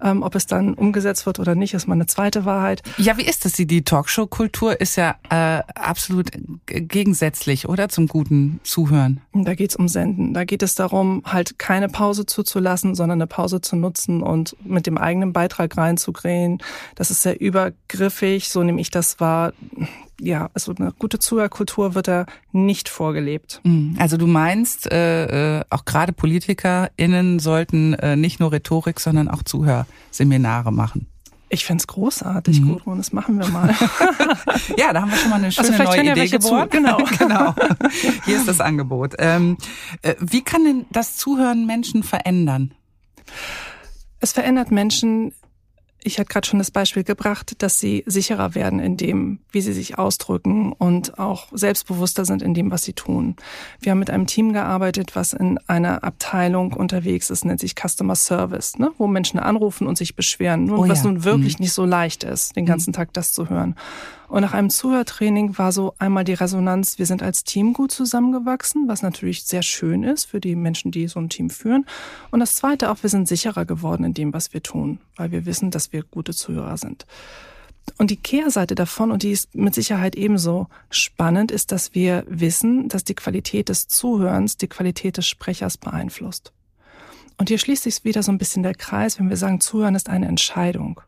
Ähm, 0.03 0.21
ob 0.23 0.35
es 0.35 0.45
dann 0.45 0.73
umgesetzt 0.73 1.25
wird 1.25 1.39
oder 1.39 1.55
nicht, 1.55 1.73
ist 1.73 1.87
mal 1.87 1.95
eine 1.95 2.05
zweite 2.05 2.45
Wahrheit. 2.45 2.83
Ja, 2.97 3.17
wie 3.17 3.23
ist 3.23 3.45
das? 3.45 3.53
Die 3.53 3.81
Talkshow-Kultur 3.83 4.79
ist 4.79 4.95
ja 4.95 5.15
äh, 5.29 5.63
absolut 5.73 6.31
gegensätzlich, 6.65 7.67
oder? 7.67 7.89
Zum 7.89 8.07
guten 8.07 8.59
Zuhören. 8.63 9.21
Da 9.33 9.55
geht's 9.55 9.75
um 9.75 9.87
Senden. 9.87 10.33
Da 10.33 10.43
geht 10.43 10.61
es 10.61 10.75
darum, 10.75 11.23
halt 11.25 11.36
keine 11.57 11.89
Pause 11.89 12.25
zuzulassen, 12.25 12.95
sondern 12.95 13.19
eine 13.19 13.27
Pause 13.27 13.61
zu 13.61 13.75
nutzen 13.75 14.21
und 14.21 14.55
mit 14.63 14.87
dem 14.87 14.97
eigenen 14.97 15.33
Beitrag 15.33 15.77
reinzugrähen. 15.77 16.59
Das 16.95 17.11
ist 17.11 17.21
sehr 17.21 17.39
übergriffig, 17.39 18.49
so 18.49 18.63
nehme 18.63 18.81
ich 18.81 18.91
das 18.91 19.19
wahr. 19.19 19.53
Ja, 20.19 20.49
also 20.53 20.73
eine 20.77 20.93
gute 20.97 21.19
Zuhörkultur 21.19 21.93
wird 21.93 22.07
da 22.07 22.25
nicht 22.51 22.89
vorgelebt. 22.89 23.61
Mhm. 23.63 23.95
Also 23.99 24.17
du 24.17 24.25
meinst, 24.25 24.91
äh, 24.91 25.59
äh, 25.59 25.63
auch 25.69 25.85
gerade 25.85 26.11
PolitikerInnen 26.11 27.39
sollten 27.39 27.93
äh, 27.93 28.15
nicht 28.15 28.39
nur 28.39 28.51
Rhetorik, 28.51 28.99
sondern 28.99 29.27
auch 29.27 29.43
Zuhörseminare 29.43 30.71
machen. 30.71 31.07
Ich 31.49 31.65
find's 31.65 31.87
großartig, 31.87 32.61
mhm. 32.61 32.73
Gudrun, 32.73 32.97
das 32.97 33.13
machen 33.13 33.39
wir 33.39 33.47
mal. 33.47 33.69
ja, 34.77 34.91
da 34.91 35.01
haben 35.01 35.11
wir 35.11 35.17
schon 35.17 35.29
mal 35.29 35.37
eine 35.37 35.47
also 35.47 35.63
schöne 35.63 35.79
also 35.79 36.01
neue 36.01 36.11
Idee 36.11 36.27
geboren. 36.27 36.67
Genau. 36.69 36.97
genau. 37.19 37.55
Hier 38.25 38.37
ist 38.37 38.47
das 38.47 38.59
Angebot. 38.59 39.15
Ähm, 39.17 39.57
äh, 40.01 40.15
wie 40.19 40.43
kann 40.43 40.65
denn 40.65 40.85
das 40.91 41.15
Zuhören 41.15 41.65
Menschen 41.65 42.03
verändern? 42.03 42.73
Es 44.19 44.33
verändert 44.33 44.71
Menschen 44.71 45.33
ich 46.03 46.19
hatte 46.19 46.29
gerade 46.29 46.47
schon 46.47 46.59
das 46.59 46.71
Beispiel 46.71 47.03
gebracht, 47.03 47.61
dass 47.61 47.79
sie 47.79 48.03
sicherer 48.05 48.55
werden 48.55 48.79
in 48.79 48.97
dem, 48.97 49.39
wie 49.51 49.61
sie 49.61 49.73
sich 49.73 49.97
ausdrücken 49.97 50.71
und 50.71 51.19
auch 51.19 51.47
selbstbewusster 51.51 52.23
sind 52.23 52.41
in 52.41 52.53
dem, 52.53 52.71
was 52.71 52.83
sie 52.83 52.93
tun. 52.93 53.35
Wir 53.79 53.91
haben 53.91 53.99
mit 53.99 54.09
einem 54.09 54.27
Team 54.27 54.53
gearbeitet, 54.53 55.15
was 55.15 55.33
in 55.33 55.59
einer 55.67 56.03
Abteilung 56.03 56.73
unterwegs 56.73 57.29
ist, 57.29 57.45
nennt 57.45 57.59
sich 57.59 57.75
Customer 57.75 58.15
Service, 58.15 58.77
ne? 58.77 58.91
wo 58.97 59.07
Menschen 59.07 59.39
anrufen 59.39 59.87
und 59.87 59.97
sich 59.97 60.15
beschweren, 60.15 60.65
nur 60.65 60.79
oh 60.79 60.87
was 60.87 61.03
ja. 61.03 61.05
nun 61.05 61.23
wirklich 61.23 61.59
mhm. 61.59 61.63
nicht 61.63 61.73
so 61.73 61.85
leicht 61.85 62.23
ist, 62.23 62.55
den 62.55 62.65
ganzen 62.65 62.91
mhm. 62.91 62.95
Tag 62.95 63.13
das 63.13 63.33
zu 63.33 63.49
hören. 63.49 63.75
Und 64.27 64.41
nach 64.41 64.53
einem 64.53 64.69
Zuhörtraining 64.69 65.57
war 65.57 65.71
so 65.71 65.93
einmal 65.99 66.25
die 66.25 66.33
Resonanz, 66.33 66.99
wir 66.99 67.05
sind 67.05 67.23
als 67.23 67.43
Team 67.43 67.73
gut 67.73 67.91
zusammengewachsen, 67.91 68.87
was 68.87 69.01
natürlich 69.01 69.45
sehr 69.45 69.63
schön 69.63 70.03
ist 70.03 70.25
für 70.25 70.41
die 70.41 70.55
Menschen, 70.55 70.91
die 70.91 71.07
so 71.07 71.19
ein 71.19 71.29
Team 71.29 71.49
führen. 71.49 71.85
Und 72.29 72.41
das 72.41 72.55
Zweite 72.55 72.91
auch, 72.91 73.03
wir 73.03 73.09
sind 73.09 73.27
sicherer 73.27 73.65
geworden 73.65 74.03
in 74.03 74.13
dem, 74.13 74.33
was 74.33 74.53
wir 74.53 74.61
tun, 74.61 74.99
weil 75.15 75.31
wir 75.31 75.45
wissen, 75.45 75.71
dass 75.71 75.93
wir 75.93 76.03
gute 76.03 76.33
Zuhörer 76.33 76.77
sind. 76.77 77.05
Und 77.97 78.11
die 78.11 78.17
Kehrseite 78.17 78.75
davon, 78.75 79.11
und 79.11 79.23
die 79.23 79.31
ist 79.31 79.55
mit 79.55 79.73
Sicherheit 79.73 80.15
ebenso 80.15 80.67
spannend, 80.89 81.51
ist, 81.51 81.71
dass 81.71 81.95
wir 81.95 82.25
wissen, 82.27 82.89
dass 82.89 83.05
die 83.05 83.15
Qualität 83.15 83.69
des 83.69 83.87
Zuhörens 83.87 84.57
die 84.57 84.67
Qualität 84.67 85.15
des 85.15 85.27
Sprechers 85.27 85.77
beeinflusst. 85.77 86.51
Und 87.37 87.47
hier 87.47 87.59
schließt 87.59 87.83
sich 87.83 88.03
wieder 88.03 88.23
so 88.23 88.31
ein 88.33 88.39
bisschen 88.39 88.63
der 88.63 88.73
Kreis, 88.73 89.19
wenn 89.19 89.29
wir 89.29 89.37
sagen, 89.37 89.61
Zuhören 89.61 89.95
ist 89.95 90.09
eine 90.09 90.27
Entscheidung 90.27 90.99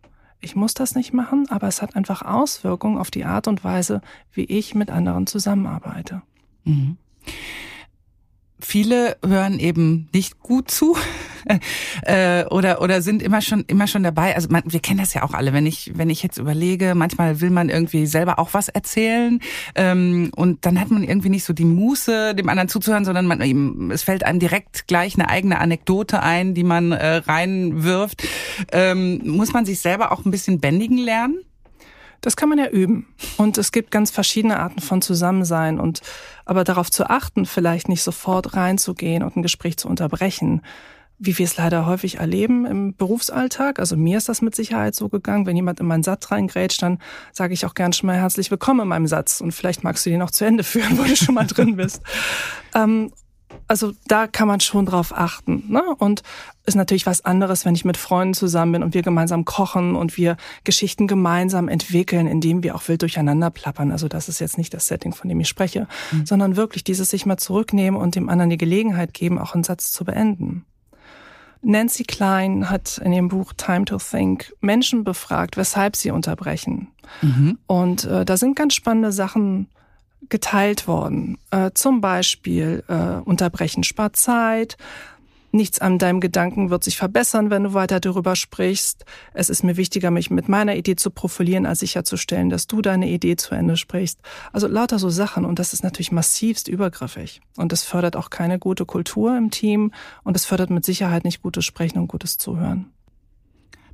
ich 0.41 0.55
muss 0.55 0.73
das 0.73 0.95
nicht 0.95 1.13
machen, 1.13 1.47
aber 1.49 1.67
es 1.67 1.81
hat 1.81 1.95
einfach 1.95 2.21
Auswirkungen 2.21 2.97
auf 2.97 3.11
die 3.11 3.25
Art 3.25 3.47
und 3.47 3.63
Weise, 3.63 4.01
wie 4.31 4.45
ich 4.45 4.75
mit 4.75 4.89
anderen 4.89 5.27
zusammenarbeite. 5.27 6.21
Mhm. 6.63 6.97
Viele 8.61 9.17
hören 9.25 9.59
eben 9.59 10.09
nicht 10.13 10.39
gut 10.39 10.69
zu 10.69 10.97
äh, 12.03 12.45
oder 12.45 12.81
oder 12.81 13.01
sind 13.01 13.21
immer 13.21 13.41
schon 13.41 13.63
immer 13.67 13.87
schon 13.87 14.03
dabei. 14.03 14.35
Also 14.35 14.49
man, 14.49 14.63
wir 14.65 14.79
kennen 14.79 14.99
das 14.99 15.13
ja 15.13 15.23
auch 15.23 15.33
alle. 15.33 15.53
Wenn 15.53 15.65
ich 15.65 15.91
wenn 15.95 16.09
ich 16.09 16.23
jetzt 16.23 16.37
überlege, 16.37 16.95
manchmal 16.95 17.41
will 17.41 17.49
man 17.49 17.69
irgendwie 17.69 18.05
selber 18.05 18.39
auch 18.39 18.53
was 18.53 18.69
erzählen 18.69 19.39
ähm, 19.75 20.31
und 20.35 20.65
dann 20.65 20.79
hat 20.79 20.91
man 20.91 21.03
irgendwie 21.03 21.29
nicht 21.29 21.45
so 21.45 21.53
die 21.53 21.65
Muße, 21.65 22.35
dem 22.35 22.49
anderen 22.49 22.69
zuzuhören, 22.69 23.05
sondern 23.05 23.25
man 23.25 23.39
es 23.91 24.03
fällt 24.03 24.25
einem 24.25 24.39
direkt 24.39 24.87
gleich 24.87 25.15
eine 25.15 25.29
eigene 25.29 25.59
Anekdote 25.59 26.21
ein, 26.21 26.53
die 26.53 26.63
man 26.63 26.91
äh, 26.91 27.15
reinwirft. 27.15 28.23
Ähm, 28.71 29.21
muss 29.23 29.53
man 29.53 29.65
sich 29.65 29.79
selber 29.79 30.11
auch 30.11 30.25
ein 30.25 30.31
bisschen 30.31 30.59
bändigen 30.59 30.97
lernen? 30.97 31.39
Das 32.21 32.35
kann 32.35 32.49
man 32.49 32.57
ja 32.57 32.67
üben. 32.67 33.07
Und 33.37 33.57
es 33.57 33.71
gibt 33.71 33.91
ganz 33.91 34.11
verschiedene 34.11 34.59
Arten 34.59 34.81
von 34.81 35.01
Zusammensein 35.01 35.79
und 35.79 36.01
aber 36.45 36.63
darauf 36.63 36.89
zu 36.89 37.09
achten, 37.09 37.45
vielleicht 37.45 37.89
nicht 37.89 38.03
sofort 38.03 38.55
reinzugehen 38.55 39.23
und 39.23 39.35
ein 39.35 39.43
Gespräch 39.43 39.77
zu 39.77 39.87
unterbrechen, 39.87 40.61
wie 41.19 41.37
wir 41.37 41.45
es 41.45 41.57
leider 41.57 41.85
häufig 41.85 42.17
erleben 42.19 42.65
im 42.65 42.95
Berufsalltag. 42.95 43.79
Also 43.79 43.97
mir 43.97 44.17
ist 44.17 44.29
das 44.29 44.41
mit 44.41 44.55
Sicherheit 44.55 44.95
so 44.95 45.09
gegangen. 45.09 45.45
Wenn 45.45 45.55
jemand 45.55 45.79
in 45.81 45.85
meinen 45.85 46.03
Satz 46.03 46.31
reingrätscht, 46.31 46.81
dann 46.81 46.99
sage 47.33 47.53
ich 47.53 47.65
auch 47.65 47.73
gern 47.73 47.91
schon 47.91 48.07
mal 48.07 48.15
herzlich 48.15 48.49
willkommen 48.51 48.81
in 48.81 48.87
meinem 48.87 49.07
Satz. 49.07 49.41
Und 49.41 49.51
vielleicht 49.51 49.83
magst 49.83 50.05
du 50.05 50.09
den 50.09 50.21
auch 50.21 50.31
zu 50.31 50.45
Ende 50.45 50.63
führen, 50.63 50.97
wo 50.97 51.03
du 51.03 51.15
schon 51.15 51.35
mal 51.35 51.47
drin 51.47 51.75
bist. 51.75 52.01
Ähm, 52.75 53.11
also 53.67 53.93
da 54.07 54.27
kann 54.27 54.47
man 54.47 54.59
schon 54.59 54.85
drauf 54.85 55.15
achten. 55.15 55.63
Ne? 55.67 55.83
Und 55.97 56.23
ist 56.65 56.75
natürlich 56.75 57.05
was 57.05 57.23
anderes, 57.23 57.65
wenn 57.65 57.75
ich 57.75 57.85
mit 57.85 57.97
Freunden 57.97 58.33
zusammen 58.33 58.73
bin 58.73 58.83
und 58.83 58.93
wir 58.93 59.01
gemeinsam 59.01 59.45
kochen 59.45 59.95
und 59.95 60.17
wir 60.17 60.37
Geschichten 60.63 61.07
gemeinsam 61.07 61.67
entwickeln, 61.67 62.27
indem 62.27 62.63
wir 62.63 62.75
auch 62.75 62.87
wild 62.87 63.01
durcheinander 63.01 63.49
plappern. 63.49 63.91
Also 63.91 64.07
das 64.07 64.29
ist 64.29 64.39
jetzt 64.39 64.57
nicht 64.57 64.73
das 64.73 64.87
Setting, 64.87 65.13
von 65.13 65.29
dem 65.29 65.39
ich 65.39 65.47
spreche, 65.47 65.87
mhm. 66.11 66.25
sondern 66.25 66.55
wirklich 66.55 66.83
dieses 66.83 67.09
sich 67.09 67.25
mal 67.25 67.37
zurücknehmen 67.37 67.99
und 67.99 68.15
dem 68.15 68.29
anderen 68.29 68.49
die 68.49 68.57
Gelegenheit 68.57 69.13
geben, 69.13 69.39
auch 69.39 69.53
einen 69.53 69.63
Satz 69.63 69.91
zu 69.91 70.03
beenden. 70.03 70.65
Nancy 71.61 72.03
Klein 72.03 72.69
hat 72.69 72.99
in 73.03 73.11
ihrem 73.11 73.27
Buch 73.27 73.53
Time 73.57 73.85
to 73.85 73.97
Think 73.97 74.53
Menschen 74.61 75.03
befragt, 75.03 75.57
weshalb 75.57 75.95
sie 75.95 76.11
unterbrechen. 76.11 76.87
Mhm. 77.21 77.57
Und 77.67 78.05
äh, 78.05 78.23
da 78.23 78.37
sind 78.37 78.55
ganz 78.55 78.73
spannende 78.75 79.11
Sachen 79.11 79.67
geteilt 80.27 80.87
worden. 80.87 81.37
Äh, 81.51 81.71
zum 81.73 82.01
Beispiel 82.01 82.83
äh, 82.87 83.21
Unterbrechen 83.23 83.83
spart 83.83 84.15
Zeit. 84.15 84.77
Nichts 85.51 85.79
an 85.79 85.97
deinem 85.97 86.19
Gedanken 86.19 86.69
wird 86.69 86.83
sich 86.83 86.97
verbessern, 86.97 87.49
wenn 87.49 87.63
du 87.63 87.73
weiter 87.73 87.99
darüber 87.99 88.35
sprichst. 88.35 89.05
Es 89.33 89.49
ist 89.49 89.63
mir 89.63 89.77
wichtiger, 89.77 90.11
mich 90.11 90.29
mit 90.29 90.47
meiner 90.47 90.75
Idee 90.75 90.95
zu 90.95 91.09
profilieren, 91.09 91.65
als 91.65 91.79
sicherzustellen, 91.79 92.51
dass 92.51 92.67
du 92.67 92.83
deine 92.83 93.09
Idee 93.09 93.35
zu 93.35 93.55
Ende 93.55 93.75
sprichst. 93.75 94.19
Also 94.53 94.67
lauter 94.67 94.99
so 94.99 95.09
Sachen 95.09 95.45
und 95.45 95.57
das 95.57 95.73
ist 95.73 95.83
natürlich 95.83 96.11
massivst 96.11 96.67
übergriffig. 96.67 97.41
Und 97.57 97.71
das 97.71 97.83
fördert 97.83 98.15
auch 98.15 98.29
keine 98.29 98.59
gute 98.59 98.85
Kultur 98.85 99.35
im 99.35 99.49
Team 99.49 99.91
und 100.23 100.35
es 100.35 100.45
fördert 100.45 100.69
mit 100.69 100.85
Sicherheit 100.85 101.23
nicht 101.23 101.41
gutes 101.41 101.65
Sprechen 101.65 101.97
und 101.97 102.07
gutes 102.07 102.37
Zuhören. 102.37 102.91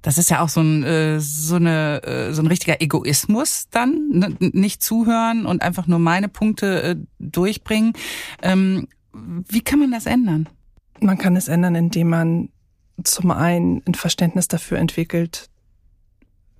Das 0.06 0.20
ist 0.20 0.30
ja 0.30 0.42
auch 0.42 0.50
so 0.50 0.62
ein 0.62 0.84
äh, 0.84 1.20
so 1.20 1.56
eine 1.56 2.04
äh, 2.04 2.32
so 2.32 2.44
ein 2.44 2.48
richtiger 2.48 2.80
Egoismus 2.80 3.70
dann, 3.72 4.10
ne? 4.12 4.36
nicht 4.40 4.84
zuhören 4.84 5.48
und 5.48 5.64
einfach 5.64 5.88
nur 5.88 5.98
meine 5.98 6.30
Punkte 6.30 6.84
äh, 6.84 6.96
durchbringen. 7.18 7.94
Ähm, 8.44 8.88
wie 9.14 9.62
kann 9.62 9.80
man 9.80 9.90
das 9.90 10.06
ändern? 10.06 10.48
Man 11.00 11.18
kann 11.18 11.36
es 11.36 11.48
ändern, 11.48 11.74
indem 11.74 12.10
man 12.10 12.50
zum 13.04 13.32
einen 13.32 13.82
ein 13.88 13.96
Verständnis 13.96 14.48
dafür 14.48 14.78
entwickelt, 14.78 15.50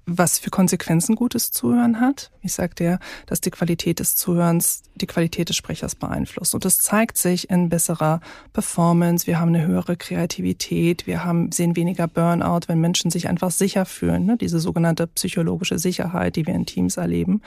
was 0.06 0.38
für 0.38 0.52
Konsequenzen 0.52 1.16
gutes 1.16 1.52
Zuhören 1.52 2.00
hat. 2.00 2.32
Ich 2.42 2.54
sagte 2.54 2.84
ja, 2.84 3.00
dass 3.26 3.42
die 3.42 3.50
Qualität 3.50 4.00
des 4.00 4.16
Zuhörens 4.16 4.84
die 4.96 5.08
Qualität 5.08 5.50
des 5.50 5.56
Sprechers 5.56 5.96
beeinflusst. 5.96 6.54
Und 6.54 6.64
das 6.64 6.80
zeigt 6.80 7.18
sich 7.18 7.50
in 7.50 7.70
besserer 7.70 8.22
Performance. 8.54 9.26
Wir 9.26 9.40
haben 9.40 9.50
eine 9.50 9.66
höhere 9.66 9.98
Kreativität. 9.98 11.08
Wir 11.08 11.26
haben, 11.26 11.52
sehen 11.52 11.76
weniger 11.76 12.08
Burnout, 12.08 12.68
wenn 12.68 12.80
Menschen 12.80 13.10
sich 13.10 13.28
einfach 13.28 13.52
sicher 13.52 13.86
fühlen. 13.86 14.26
Ne? 14.26 14.38
Diese 14.38 14.60
sogenannte 14.60 15.08
psychologische 15.08 15.80
Sicherheit, 15.80 16.36
die 16.36 16.46
wir 16.46 16.54
in 16.54 16.66
Teams 16.66 16.98
erleben. 16.98 17.42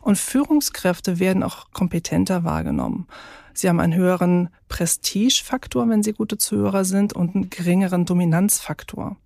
Und 0.00 0.16
Führungskräfte 0.16 1.18
werden 1.18 1.42
auch 1.42 1.72
kompetenter 1.72 2.44
wahrgenommen. 2.44 3.08
Sie 3.52 3.68
haben 3.68 3.80
einen 3.80 3.94
höheren 3.94 4.50
Prestigefaktor, 4.68 5.88
wenn 5.88 6.02
sie 6.02 6.12
gute 6.12 6.38
Zuhörer 6.38 6.84
sind, 6.84 7.14
und 7.14 7.34
einen 7.34 7.50
geringeren 7.50 8.04
Dominanzfaktor 8.04 9.16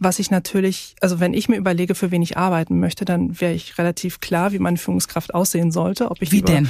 was 0.00 0.18
ich 0.18 0.30
natürlich, 0.30 0.96
also 1.00 1.20
wenn 1.20 1.34
ich 1.34 1.48
mir 1.48 1.56
überlege, 1.56 1.94
für 1.94 2.10
wen 2.10 2.22
ich 2.22 2.38
arbeiten 2.38 2.80
möchte, 2.80 3.04
dann 3.04 3.38
wäre 3.38 3.52
ich 3.52 3.76
relativ 3.76 4.18
klar, 4.18 4.50
wie 4.50 4.58
meine 4.58 4.78
Führungskraft 4.78 5.34
aussehen 5.34 5.70
sollte. 5.70 6.10
Ob 6.10 6.22
ich 6.22 6.32
wie 6.32 6.40
denn? 6.40 6.68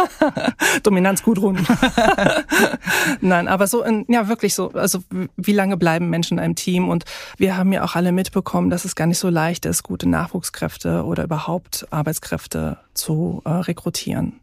Dominanz 0.82 1.22
gut 1.22 1.38
rund. 1.38 1.60
Nein, 3.20 3.46
aber 3.46 3.66
so, 3.66 3.84
in, 3.84 4.06
ja 4.08 4.28
wirklich 4.28 4.54
so, 4.54 4.72
also 4.72 5.04
wie 5.36 5.52
lange 5.52 5.76
bleiben 5.76 6.08
Menschen 6.08 6.38
in 6.38 6.44
einem 6.44 6.54
Team? 6.54 6.88
Und 6.88 7.04
wir 7.36 7.58
haben 7.58 7.72
ja 7.74 7.84
auch 7.84 7.94
alle 7.94 8.10
mitbekommen, 8.10 8.70
dass 8.70 8.86
es 8.86 8.96
gar 8.96 9.06
nicht 9.06 9.18
so 9.18 9.28
leicht 9.28 9.66
ist, 9.66 9.82
gute 9.82 10.08
Nachwuchskräfte 10.08 11.04
oder 11.04 11.24
überhaupt 11.24 11.86
Arbeitskräfte 11.90 12.78
zu 12.94 13.42
äh, 13.44 13.50
rekrutieren. 13.50 14.40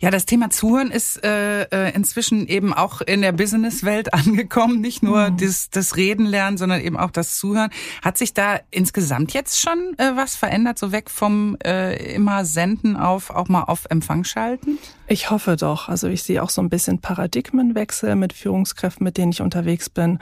Ja, 0.00 0.10
das 0.10 0.26
Thema 0.26 0.50
Zuhören 0.50 0.90
ist 0.90 1.22
äh, 1.24 1.62
äh, 1.62 1.94
inzwischen 1.94 2.48
eben 2.48 2.74
auch 2.74 3.00
in 3.00 3.22
der 3.22 3.32
Businesswelt 3.32 4.12
angekommen. 4.14 4.80
Nicht 4.80 5.02
nur 5.02 5.30
mhm. 5.30 5.36
das, 5.36 5.70
das 5.70 5.96
Reden 5.96 6.26
lernen, 6.26 6.58
sondern 6.58 6.80
eben 6.80 6.96
auch 6.96 7.10
das 7.10 7.36
Zuhören. 7.36 7.70
Hat 8.02 8.18
sich 8.18 8.34
da 8.34 8.60
insgesamt 8.70 9.32
jetzt 9.32 9.60
schon 9.60 9.94
äh, 9.98 10.16
was 10.16 10.34
verändert, 10.34 10.78
so 10.78 10.90
weg 10.90 11.08
vom 11.08 11.56
äh, 11.64 12.14
immer 12.14 12.44
Senden 12.44 12.96
auf 12.96 13.30
auch 13.30 13.48
mal 13.48 13.62
auf 13.64 13.86
Empfang 13.90 14.24
schalten? 14.24 14.78
Ich 15.06 15.30
hoffe 15.30 15.56
doch. 15.56 15.88
Also 15.88 16.08
ich 16.08 16.24
sehe 16.24 16.42
auch 16.42 16.50
so 16.50 16.60
ein 16.60 16.70
bisschen 16.70 17.00
Paradigmenwechsel 17.00 18.16
mit 18.16 18.32
Führungskräften, 18.32 19.04
mit 19.04 19.16
denen 19.18 19.30
ich 19.30 19.40
unterwegs 19.40 19.88
bin, 19.88 20.18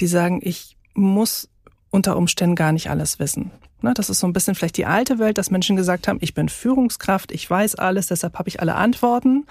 die 0.00 0.06
sagen, 0.06 0.40
ich 0.42 0.76
muss 0.94 1.48
unter 1.90 2.16
Umständen 2.16 2.56
gar 2.56 2.72
nicht 2.72 2.88
alles 2.88 3.18
wissen. 3.18 3.50
Ne, 3.80 3.94
das 3.94 4.10
ist 4.10 4.18
so 4.18 4.26
ein 4.26 4.32
bisschen 4.32 4.54
vielleicht 4.54 4.76
die 4.76 4.86
alte 4.86 5.18
Welt, 5.18 5.38
dass 5.38 5.50
Menschen 5.50 5.76
gesagt 5.76 6.08
haben, 6.08 6.18
ich 6.20 6.34
bin 6.34 6.48
Führungskraft, 6.48 7.30
ich 7.30 7.48
weiß 7.48 7.76
alles, 7.76 8.08
deshalb 8.08 8.38
habe 8.38 8.48
ich 8.48 8.60
alle 8.60 8.74
Antworten. 8.74 9.46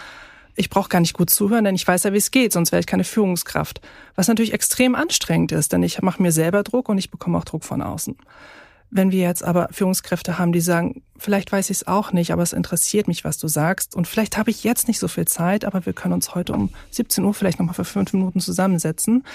Ich 0.55 0.69
brauche 0.69 0.89
gar 0.89 0.99
nicht 0.99 1.13
gut 1.13 1.29
zuhören, 1.29 1.63
denn 1.63 1.75
ich 1.75 1.87
weiß 1.87 2.03
ja, 2.03 2.13
wie 2.13 2.17
es 2.17 2.31
geht, 2.31 2.51
sonst 2.51 2.71
wäre 2.71 2.79
ich 2.79 2.87
keine 2.87 3.03
Führungskraft. 3.03 3.79
Was 4.15 4.27
natürlich 4.27 4.53
extrem 4.53 4.95
anstrengend 4.95 5.51
ist, 5.51 5.71
denn 5.71 5.83
ich 5.83 6.01
mache 6.01 6.21
mir 6.21 6.31
selber 6.31 6.63
Druck 6.63 6.89
und 6.89 6.97
ich 6.97 7.11
bekomme 7.11 7.37
auch 7.37 7.45
Druck 7.45 7.63
von 7.63 7.81
außen. 7.81 8.17
Wenn 8.89 9.11
wir 9.11 9.21
jetzt 9.21 9.43
aber 9.43 9.67
Führungskräfte 9.71 10.39
haben, 10.39 10.53
die 10.53 10.61
sagen, 10.61 11.03
vielleicht 11.17 11.51
weiß 11.51 11.69
ich 11.69 11.77
es 11.77 11.87
auch 11.87 12.11
nicht, 12.11 12.31
aber 12.31 12.41
es 12.41 12.53
interessiert 12.53 13.07
mich, 13.07 13.23
was 13.23 13.37
du 13.37 13.47
sagst. 13.47 13.95
Und 13.95 14.07
vielleicht 14.07 14.37
habe 14.37 14.49
ich 14.49 14.63
jetzt 14.63 14.87
nicht 14.87 14.99
so 14.99 15.07
viel 15.07 15.25
Zeit, 15.25 15.65
aber 15.65 15.85
wir 15.85 15.93
können 15.93 16.13
uns 16.13 16.35
heute 16.35 16.53
um 16.53 16.69
17 16.91 17.23
Uhr 17.23 17.33
vielleicht 17.33 17.59
nochmal 17.59 17.75
für 17.75 17.85
fünf 17.85 18.13
Minuten 18.13 18.39
zusammensetzen. 18.39 19.25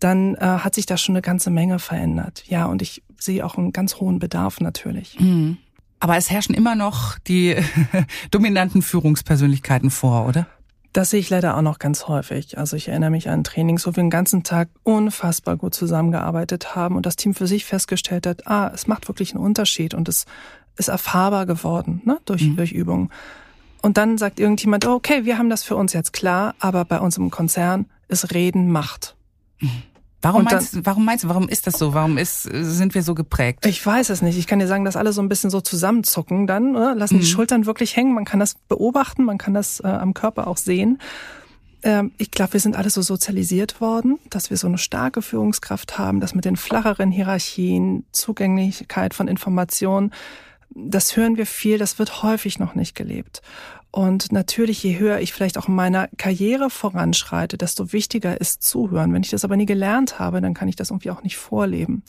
Dann 0.00 0.34
äh, 0.34 0.40
hat 0.40 0.74
sich 0.74 0.86
da 0.86 0.96
schon 0.96 1.14
eine 1.14 1.22
ganze 1.22 1.50
Menge 1.50 1.78
verändert. 1.78 2.42
Ja, 2.48 2.66
und 2.66 2.82
ich 2.82 3.02
sehe 3.18 3.44
auch 3.44 3.56
einen 3.56 3.72
ganz 3.72 3.96
hohen 3.96 4.18
Bedarf 4.18 4.60
natürlich. 4.60 5.18
Mhm. 5.20 5.58
Aber 6.00 6.16
es 6.16 6.30
herrschen 6.30 6.54
immer 6.54 6.74
noch 6.74 7.18
die 7.18 7.56
dominanten 8.30 8.82
Führungspersönlichkeiten 8.82 9.90
vor, 9.90 10.26
oder? 10.26 10.46
Das 10.92 11.10
sehe 11.10 11.20
ich 11.20 11.28
leider 11.28 11.56
auch 11.56 11.62
noch 11.62 11.78
ganz 11.78 12.08
häufig. 12.08 12.56
Also 12.56 12.74
ich 12.76 12.88
erinnere 12.88 13.10
mich 13.10 13.28
an 13.28 13.44
Trainings, 13.44 13.86
wo 13.86 13.90
wir 13.90 14.02
den 14.02 14.08
ganzen 14.08 14.44
Tag 14.44 14.68
unfassbar 14.82 15.56
gut 15.56 15.74
zusammengearbeitet 15.74 16.74
haben 16.74 16.96
und 16.96 17.04
das 17.04 17.16
Team 17.16 17.34
für 17.34 17.46
sich 17.46 17.66
festgestellt 17.66 18.26
hat, 18.26 18.46
ah, 18.46 18.70
es 18.72 18.86
macht 18.86 19.06
wirklich 19.08 19.34
einen 19.34 19.44
Unterschied 19.44 19.92
und 19.92 20.08
es 20.08 20.24
ist 20.76 20.88
erfahrbar 20.88 21.44
geworden 21.44 22.00
ne, 22.04 22.18
durch, 22.24 22.42
mhm. 22.42 22.56
durch 22.56 22.72
Übungen. 22.72 23.10
Und 23.82 23.98
dann 23.98 24.16
sagt 24.16 24.40
irgendjemand, 24.40 24.86
okay, 24.86 25.24
wir 25.24 25.38
haben 25.38 25.50
das 25.50 25.62
für 25.62 25.76
uns 25.76 25.92
jetzt 25.92 26.12
klar, 26.12 26.54
aber 26.60 26.84
bei 26.84 26.98
uns 26.98 27.18
im 27.18 27.30
Konzern 27.30 27.86
ist 28.08 28.32
Reden 28.32 28.70
Macht. 28.70 29.16
Mhm. 29.60 29.82
Warum 30.22 30.44
dann, 30.46 30.56
meinst, 30.56 30.84
warum 30.84 31.04
meinst 31.04 31.24
du, 31.24 31.28
warum 31.28 31.48
ist 31.48 31.66
das 31.66 31.78
so? 31.78 31.94
Warum 31.94 32.18
ist, 32.18 32.42
sind 32.42 32.94
wir 32.94 33.02
so 33.02 33.14
geprägt? 33.14 33.64
Ich 33.66 33.84
weiß 33.84 34.10
es 34.10 34.22
nicht. 34.22 34.38
Ich 34.38 34.46
kann 34.46 34.58
dir 34.58 34.66
sagen, 34.66 34.84
dass 34.84 34.96
alle 34.96 35.12
so 35.12 35.20
ein 35.20 35.28
bisschen 35.28 35.50
so 35.50 35.60
zusammenzucken 35.60 36.46
dann, 36.46 36.74
oder? 36.74 36.94
lassen 36.94 37.16
mhm. 37.16 37.20
die 37.20 37.26
Schultern 37.26 37.66
wirklich 37.66 37.96
hängen. 37.96 38.14
Man 38.14 38.24
kann 38.24 38.40
das 38.40 38.54
beobachten, 38.68 39.24
man 39.24 39.38
kann 39.38 39.54
das 39.54 39.80
äh, 39.80 39.86
am 39.86 40.14
Körper 40.14 40.46
auch 40.46 40.56
sehen. 40.56 40.98
Ähm, 41.82 42.12
ich 42.18 42.30
glaube, 42.30 42.54
wir 42.54 42.60
sind 42.60 42.76
alle 42.76 42.90
so 42.90 43.02
sozialisiert 43.02 43.80
worden, 43.80 44.18
dass 44.30 44.50
wir 44.50 44.56
so 44.56 44.66
eine 44.66 44.78
starke 44.78 45.22
Führungskraft 45.22 45.98
haben, 45.98 46.20
dass 46.20 46.34
mit 46.34 46.44
den 46.44 46.56
flacheren 46.56 47.10
Hierarchien, 47.10 48.04
Zugänglichkeit 48.12 49.14
von 49.14 49.28
Informationen, 49.28 50.12
das 50.70 51.16
hören 51.16 51.36
wir 51.36 51.46
viel, 51.46 51.78
das 51.78 51.98
wird 51.98 52.22
häufig 52.22 52.58
noch 52.58 52.74
nicht 52.74 52.94
gelebt. 52.94 53.40
Und 53.96 54.30
natürlich, 54.30 54.82
je 54.82 54.98
höher 54.98 55.20
ich 55.20 55.32
vielleicht 55.32 55.56
auch 55.56 55.68
in 55.68 55.74
meiner 55.74 56.08
Karriere 56.18 56.68
voranschreite, 56.68 57.56
desto 57.56 57.94
wichtiger 57.94 58.38
ist 58.38 58.62
zuhören. 58.62 59.14
Wenn 59.14 59.22
ich 59.22 59.30
das 59.30 59.42
aber 59.42 59.56
nie 59.56 59.64
gelernt 59.64 60.18
habe, 60.18 60.42
dann 60.42 60.52
kann 60.52 60.68
ich 60.68 60.76
das 60.76 60.90
irgendwie 60.90 61.10
auch 61.10 61.22
nicht 61.22 61.38
vorleben. 61.38 62.02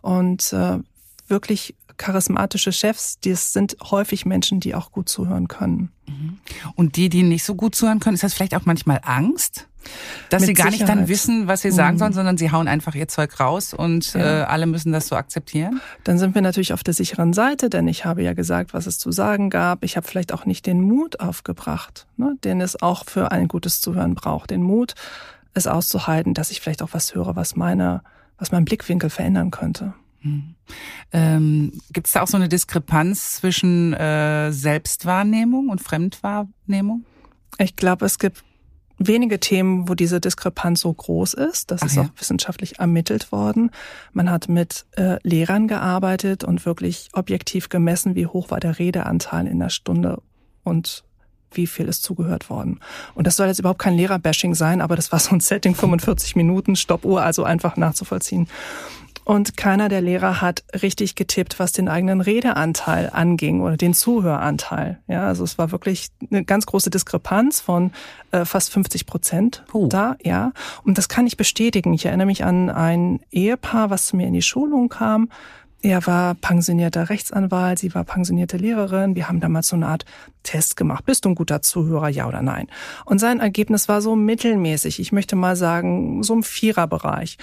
Und 0.00 0.54
äh, 0.54 0.78
wirklich 1.26 1.74
charismatische 1.98 2.72
Chefs, 2.72 3.18
das 3.20 3.52
sind 3.52 3.76
häufig 3.90 4.24
Menschen, 4.24 4.58
die 4.58 4.74
auch 4.74 4.90
gut 4.90 5.10
zuhören 5.10 5.48
können. 5.48 5.92
Mhm. 6.06 6.38
Und 6.76 6.96
die, 6.96 7.10
die 7.10 7.22
nicht 7.22 7.44
so 7.44 7.54
gut 7.54 7.74
zuhören 7.74 8.00
können, 8.00 8.14
ist 8.14 8.24
das 8.24 8.32
vielleicht 8.32 8.54
auch 8.54 8.64
manchmal 8.64 9.02
Angst? 9.04 9.67
Dass 10.30 10.42
Mit 10.42 10.48
sie 10.48 10.54
gar 10.54 10.70
Sicherheit. 10.70 10.88
nicht 10.88 10.98
dann 11.00 11.08
wissen, 11.08 11.46
was 11.46 11.62
sie 11.62 11.70
sagen 11.70 11.94
mhm. 11.94 11.98
sollen, 11.98 12.12
sondern 12.12 12.36
sie 12.36 12.50
hauen 12.50 12.68
einfach 12.68 12.94
ihr 12.94 13.08
Zeug 13.08 13.38
raus 13.40 13.72
und 13.72 14.12
ja. 14.14 14.42
äh, 14.42 14.44
alle 14.44 14.66
müssen 14.66 14.92
das 14.92 15.06
so 15.06 15.16
akzeptieren? 15.16 15.80
Dann 16.04 16.18
sind 16.18 16.34
wir 16.34 16.42
natürlich 16.42 16.72
auf 16.72 16.82
der 16.82 16.94
sicheren 16.94 17.32
Seite, 17.32 17.70
denn 17.70 17.88
ich 17.88 18.04
habe 18.04 18.22
ja 18.22 18.34
gesagt, 18.34 18.74
was 18.74 18.86
es 18.86 18.98
zu 18.98 19.12
sagen 19.12 19.50
gab. 19.50 19.84
Ich 19.84 19.96
habe 19.96 20.06
vielleicht 20.06 20.32
auch 20.32 20.44
nicht 20.44 20.66
den 20.66 20.80
Mut 20.80 21.20
aufgebracht, 21.20 22.06
ne, 22.16 22.36
den 22.44 22.60
es 22.60 22.80
auch 22.82 23.04
für 23.06 23.30
ein 23.30 23.48
gutes 23.48 23.80
Zuhören 23.80 24.14
braucht. 24.14 24.50
Den 24.50 24.62
Mut, 24.62 24.94
es 25.54 25.66
auszuhalten, 25.66 26.34
dass 26.34 26.50
ich 26.50 26.60
vielleicht 26.60 26.82
auch 26.82 26.90
was 26.92 27.14
höre, 27.14 27.36
was 27.36 27.56
meine, 27.56 28.02
was 28.38 28.52
meinen 28.52 28.64
Blickwinkel 28.64 29.10
verändern 29.10 29.50
könnte. 29.50 29.94
Hm. 30.20 30.54
Ähm, 31.12 31.80
Gibt 31.92 32.06
es 32.06 32.12
da 32.14 32.22
auch 32.22 32.28
so 32.28 32.36
eine 32.36 32.48
Diskrepanz 32.48 33.36
zwischen 33.36 33.92
äh, 33.94 34.50
Selbstwahrnehmung 34.52 35.68
und 35.68 35.80
Fremdwahrnehmung? 35.80 37.04
Ich 37.58 37.76
glaube, 37.76 38.06
es 38.06 38.18
gibt 38.18 38.44
wenige 38.98 39.40
Themen, 39.40 39.88
wo 39.88 39.94
diese 39.94 40.20
Diskrepanz 40.20 40.80
so 40.80 40.92
groß 40.92 41.34
ist. 41.34 41.70
Das 41.70 41.82
Ach 41.82 41.86
ist 41.86 41.96
ja. 41.96 42.02
auch 42.02 42.10
wissenschaftlich 42.16 42.78
ermittelt 42.78 43.32
worden. 43.32 43.70
Man 44.12 44.30
hat 44.30 44.48
mit 44.48 44.86
äh, 44.96 45.18
Lehrern 45.22 45.68
gearbeitet 45.68 46.44
und 46.44 46.66
wirklich 46.66 47.08
objektiv 47.12 47.68
gemessen, 47.68 48.14
wie 48.14 48.26
hoch 48.26 48.50
war 48.50 48.60
der 48.60 48.78
Redeanteil 48.78 49.46
in 49.46 49.58
der 49.58 49.70
Stunde 49.70 50.20
und 50.64 51.04
wie 51.52 51.66
viel 51.66 51.86
ist 51.88 52.02
zugehört 52.02 52.50
worden. 52.50 52.80
Und 53.14 53.26
das 53.26 53.36
soll 53.36 53.46
jetzt 53.46 53.58
überhaupt 53.58 53.80
kein 53.80 53.94
Lehrerbashing 53.94 54.54
sein, 54.54 54.80
aber 54.80 54.96
das 54.96 55.12
war 55.12 55.18
so 55.18 55.34
ein 55.34 55.40
Setting, 55.40 55.74
45 55.74 56.36
Minuten, 56.36 56.76
Stoppuhr, 56.76 57.22
also 57.22 57.44
einfach 57.44 57.76
nachzuvollziehen. 57.76 58.48
Und 59.28 59.58
keiner 59.58 59.90
der 59.90 60.00
Lehrer 60.00 60.40
hat 60.40 60.64
richtig 60.80 61.14
getippt, 61.14 61.58
was 61.58 61.72
den 61.72 61.90
eigenen 61.90 62.22
Redeanteil 62.22 63.10
anging 63.12 63.60
oder 63.60 63.76
den 63.76 63.92
Zuhöranteil. 63.92 65.00
Ja, 65.06 65.26
also 65.26 65.44
es 65.44 65.58
war 65.58 65.70
wirklich 65.70 66.08
eine 66.30 66.44
ganz 66.44 66.64
große 66.64 66.88
Diskrepanz 66.88 67.60
von 67.60 67.92
äh, 68.30 68.46
fast 68.46 68.72
50 68.72 69.04
Prozent 69.04 69.64
oh. 69.74 69.86
da, 69.86 70.16
ja. 70.22 70.52
Und 70.82 70.96
das 70.96 71.10
kann 71.10 71.26
ich 71.26 71.36
bestätigen. 71.36 71.92
Ich 71.92 72.06
erinnere 72.06 72.26
mich 72.26 72.42
an 72.42 72.70
ein 72.70 73.20
Ehepaar, 73.30 73.90
was 73.90 74.06
zu 74.06 74.16
mir 74.16 74.26
in 74.26 74.32
die 74.32 74.40
Schulung 74.40 74.88
kam. 74.88 75.28
Er 75.82 76.06
war 76.06 76.34
pensionierter 76.34 77.10
Rechtsanwalt, 77.10 77.80
sie 77.80 77.94
war 77.94 78.04
pensionierte 78.04 78.56
Lehrerin. 78.56 79.14
Wir 79.14 79.28
haben 79.28 79.40
damals 79.40 79.68
so 79.68 79.76
eine 79.76 79.88
Art 79.88 80.06
Test 80.42 80.74
gemacht. 80.74 81.04
Bist 81.04 81.26
du 81.26 81.28
ein 81.28 81.34
guter 81.34 81.60
Zuhörer, 81.60 82.08
ja 82.08 82.26
oder 82.26 82.40
nein? 82.40 82.66
Und 83.04 83.18
sein 83.18 83.40
Ergebnis 83.40 83.88
war 83.88 84.00
so 84.00 84.16
mittelmäßig. 84.16 85.00
Ich 85.00 85.12
möchte 85.12 85.36
mal 85.36 85.54
sagen, 85.54 86.22
so 86.22 86.32
im 86.32 86.42
Viererbereich. 86.42 87.36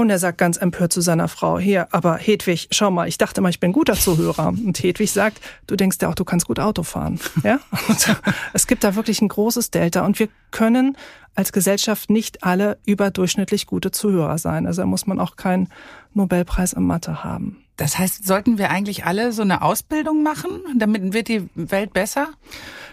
Und 0.00 0.08
er 0.08 0.18
sagt 0.18 0.38
ganz 0.38 0.56
empört 0.56 0.94
zu 0.94 1.02
seiner 1.02 1.28
Frau, 1.28 1.58
hier, 1.58 1.88
aber 1.92 2.16
Hedwig, 2.16 2.68
schau 2.70 2.90
mal, 2.90 3.06
ich 3.06 3.18
dachte 3.18 3.42
mal, 3.42 3.50
ich 3.50 3.60
bin 3.60 3.70
guter 3.70 3.92
Zuhörer. 3.92 4.48
Und 4.48 4.82
Hedwig 4.82 5.12
sagt, 5.12 5.42
du 5.66 5.76
denkst 5.76 5.98
ja 6.00 6.08
auch, 6.08 6.14
du 6.14 6.24
kannst 6.24 6.46
gut 6.46 6.58
Auto 6.58 6.84
fahren. 6.84 7.20
Ja? 7.44 7.60
Und 7.86 8.16
es 8.54 8.66
gibt 8.66 8.82
da 8.82 8.94
wirklich 8.94 9.20
ein 9.20 9.28
großes 9.28 9.70
Delta 9.70 10.06
und 10.06 10.18
wir 10.18 10.28
können 10.52 10.96
als 11.34 11.52
Gesellschaft 11.52 12.08
nicht 12.08 12.44
alle 12.44 12.78
überdurchschnittlich 12.86 13.66
gute 13.66 13.90
Zuhörer 13.90 14.38
sein. 14.38 14.66
Also 14.66 14.80
da 14.80 14.86
muss 14.86 15.06
man 15.06 15.20
auch 15.20 15.36
keinen 15.36 15.68
Nobelpreis 16.14 16.72
im 16.72 16.86
Mathe 16.86 17.22
haben. 17.22 17.62
Das 17.76 17.98
heißt, 17.98 18.26
sollten 18.26 18.56
wir 18.56 18.70
eigentlich 18.70 19.04
alle 19.04 19.32
so 19.32 19.42
eine 19.42 19.60
Ausbildung 19.60 20.22
machen, 20.22 20.62
damit 20.78 21.12
wird 21.12 21.28
die 21.28 21.50
Welt 21.54 21.92
besser? 21.92 22.28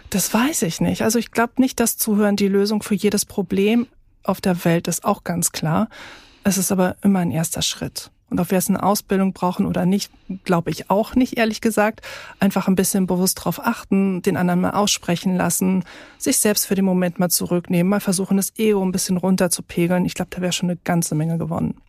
Das 0.09 0.33
weiß 0.33 0.63
ich 0.63 0.81
nicht. 0.81 1.03
Also 1.03 1.19
ich 1.19 1.31
glaube 1.31 1.53
nicht, 1.57 1.79
dass 1.79 1.95
Zuhören 1.95 2.35
die 2.35 2.49
Lösung 2.49 2.83
für 2.83 2.95
jedes 2.95 3.25
Problem 3.25 3.87
auf 4.23 4.41
der 4.41 4.65
Welt 4.65 4.89
ist, 4.89 5.05
auch 5.05 5.23
ganz 5.23 5.53
klar. 5.53 5.87
Es 6.47 6.57
ist 6.57 6.71
aber 6.71 6.95
immer 7.01 7.19
ein 7.19 7.31
erster 7.31 7.61
Schritt. 7.61 8.09
Und 8.29 8.39
ob 8.39 8.51
wir 8.51 8.57
jetzt 8.57 8.69
eine 8.69 8.81
Ausbildung 8.81 9.33
brauchen 9.33 9.65
oder 9.65 9.85
nicht, 9.85 10.09
glaube 10.45 10.71
ich 10.71 10.89
auch 10.89 11.13
nicht, 11.13 11.37
ehrlich 11.37 11.59
gesagt. 11.59 11.99
Einfach 12.39 12.69
ein 12.69 12.75
bisschen 12.75 13.05
bewusst 13.05 13.39
darauf 13.39 13.59
achten, 13.59 14.21
den 14.21 14.37
anderen 14.37 14.61
mal 14.61 14.69
aussprechen 14.69 15.35
lassen, 15.35 15.83
sich 16.17 16.37
selbst 16.37 16.65
für 16.65 16.75
den 16.75 16.85
Moment 16.85 17.19
mal 17.19 17.27
zurücknehmen, 17.27 17.89
mal 17.89 17.99
versuchen, 17.99 18.37
das 18.37 18.57
Ego 18.57 18.81
ein 18.81 18.93
bisschen 18.93 19.17
runterzupegeln. 19.17 20.05
Ich 20.05 20.13
glaube, 20.13 20.29
da 20.31 20.39
wäre 20.39 20.53
schon 20.53 20.69
eine 20.69 20.79
ganze 20.85 21.15
Menge 21.15 21.37
gewonnen. 21.37 21.81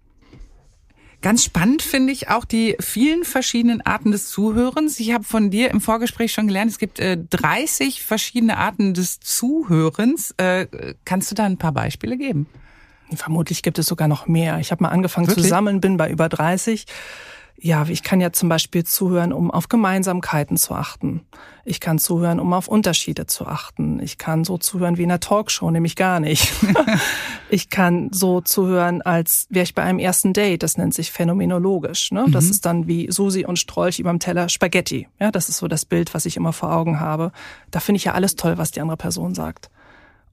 Ganz 1.23 1.45
spannend 1.45 1.83
finde 1.83 2.13
ich 2.13 2.29
auch 2.29 2.45
die 2.45 2.75
vielen 2.81 3.23
verschiedenen 3.23 3.81
Arten 3.81 4.11
des 4.11 4.29
Zuhörens. 4.29 4.99
Ich 4.99 5.13
habe 5.13 5.23
von 5.23 5.51
dir 5.51 5.71
im 5.71 5.81
Vorgespräch 5.81 6.33
schon 6.33 6.49
gelernt, 6.49 6.73
es 6.73 6.79
gibt 6.79 6.99
äh, 6.99 7.17
30 7.31 8.03
verschiedene 8.03 8.57
Arten 8.57 8.93
des 8.93 9.21
Zuhörens. 9.21 10.35
Äh, 10.37 10.67
kannst 11.05 11.31
du 11.31 11.37
da 11.37 11.45
ein 11.45 11.59
paar 11.59 11.73
Beispiele 11.73 12.17
geben? 12.17 12.49
Vermutlich 13.15 13.63
gibt 13.63 13.79
es 13.79 13.87
sogar 13.87 14.09
noch 14.09 14.27
mehr. 14.27 14.59
Ich 14.59 14.71
habe 14.71 14.83
mal 14.83 14.91
angefangen 14.91 15.27
Wirklich? 15.27 15.45
zu 15.45 15.49
sammeln, 15.49 15.81
bin 15.81 15.97
bei 15.97 16.11
über 16.11 16.29
30. 16.29 16.87
Ja, 17.61 17.85
ich 17.89 18.05
kann 18.05 18.21
ja 18.21 18.33
zum 18.33 18.49
Beispiel 18.49 18.85
zuhören, 18.85 19.33
um 19.33 19.51
auf 19.51 19.69
Gemeinsamkeiten 19.69 20.57
zu 20.57 20.75
achten. 20.75 21.23
Ich 21.65 21.81
kann 21.81 21.99
zuhören, 21.99 22.39
um 22.39 22.53
auf 22.53 22.69
Unterschiede 22.69 23.27
zu 23.27 23.47
achten. 23.47 24.01
Ich 24.01 24.17
kann 24.17 24.45
so 24.45 24.59
zuhören 24.59 24.97
wie 24.97 25.03
in 25.03 25.11
einer 25.11 25.19
Talkshow, 25.19 25.69
nämlich 25.69 25.97
gar 25.97 26.21
nicht. 26.21 26.53
ich 27.51 27.69
kann 27.69 28.11
so 28.13 28.41
zuhören, 28.41 29.03
als 29.03 29.49
wäre 29.51 29.65
ich 29.65 29.75
bei 29.75 29.83
einem 29.83 29.99
ersten 29.99 30.33
Date. 30.33 30.63
Das 30.63 30.79
nennt 30.79 30.95
sich 30.95 31.11
phänomenologisch. 31.11 32.13
Ne? 32.13 32.27
Das 32.31 32.45
mhm. 32.45 32.51
ist 32.51 32.65
dann 32.65 32.87
wie 32.87 33.11
Susi 33.11 33.45
und 33.45 33.59
Strolch 33.59 33.99
überm 33.99 34.21
Teller 34.21 34.49
Spaghetti. 34.49 35.09
Ja, 35.19 35.33
das 35.33 35.49
ist 35.49 35.59
so 35.59 35.67
das 35.67 35.85
Bild, 35.85 36.15
was 36.15 36.27
ich 36.27 36.37
immer 36.37 36.53
vor 36.53 36.73
Augen 36.73 37.01
habe. 37.01 37.33
Da 37.73 37.81
finde 37.81 37.97
ich 37.97 38.05
ja 38.05 38.15
alles 38.15 38.37
toll, 38.37 38.57
was 38.57 38.71
die 38.71 38.81
andere 38.81 38.97
Person 38.97 39.35
sagt. 39.35 39.69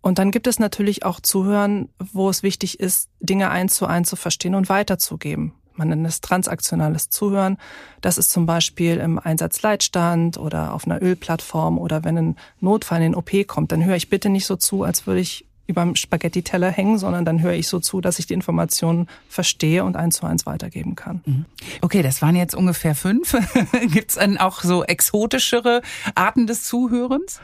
Und 0.05 0.19
dann 0.19 0.29
gibt 0.29 0.45
es 0.45 0.59
natürlich 0.59 1.03
auch 1.03 1.19
Zuhören, 1.19 1.89
wo 1.97 2.29
es 2.29 2.43
wichtig 2.43 2.79
ist, 2.79 3.09
Dinge 3.21 3.49
eins 3.49 3.73
zu 3.73 3.87
eins 3.87 4.07
zu 4.07 4.15
verstehen 4.15 4.53
und 4.53 4.69
weiterzugeben. 4.69 5.53
Man 5.73 5.89
nennt 5.89 6.05
es 6.05 6.21
transaktionales 6.21 7.09
Zuhören. 7.09 7.57
Das 8.01 8.19
ist 8.19 8.29
zum 8.29 8.45
Beispiel 8.45 8.97
im 8.97 9.17
Einsatzleitstand 9.17 10.37
oder 10.37 10.75
auf 10.75 10.85
einer 10.85 11.01
Ölplattform 11.01 11.79
oder 11.79 12.03
wenn 12.03 12.19
ein 12.19 12.35
Notfall 12.59 13.01
in 13.01 13.13
den 13.13 13.15
OP 13.15 13.31
kommt, 13.47 13.71
dann 13.71 13.83
höre 13.83 13.95
ich 13.95 14.07
bitte 14.07 14.29
nicht 14.29 14.45
so 14.45 14.55
zu, 14.57 14.83
als 14.83 15.07
würde 15.07 15.21
ich 15.21 15.47
überm 15.65 15.95
Spaghetti-Teller 15.95 16.69
hängen, 16.69 16.99
sondern 16.99 17.25
dann 17.25 17.41
höre 17.41 17.53
ich 17.53 17.67
so 17.67 17.79
zu, 17.79 17.99
dass 17.99 18.19
ich 18.19 18.27
die 18.27 18.35
Informationen 18.35 19.07
verstehe 19.27 19.83
und 19.83 19.95
eins 19.95 20.17
zu 20.17 20.27
eins 20.27 20.45
weitergeben 20.45 20.93
kann. 20.93 21.21
Mhm. 21.25 21.45
Okay, 21.81 22.03
das 22.03 22.21
waren 22.21 22.35
jetzt 22.35 22.53
ungefähr 22.53 22.93
fünf. 22.93 23.35
Gibt 23.91 24.11
es 24.11 24.17
dann 24.17 24.37
auch 24.37 24.61
so 24.61 24.83
exotischere 24.83 25.81
Arten 26.13 26.45
des 26.45 26.63
Zuhörens? 26.63 27.41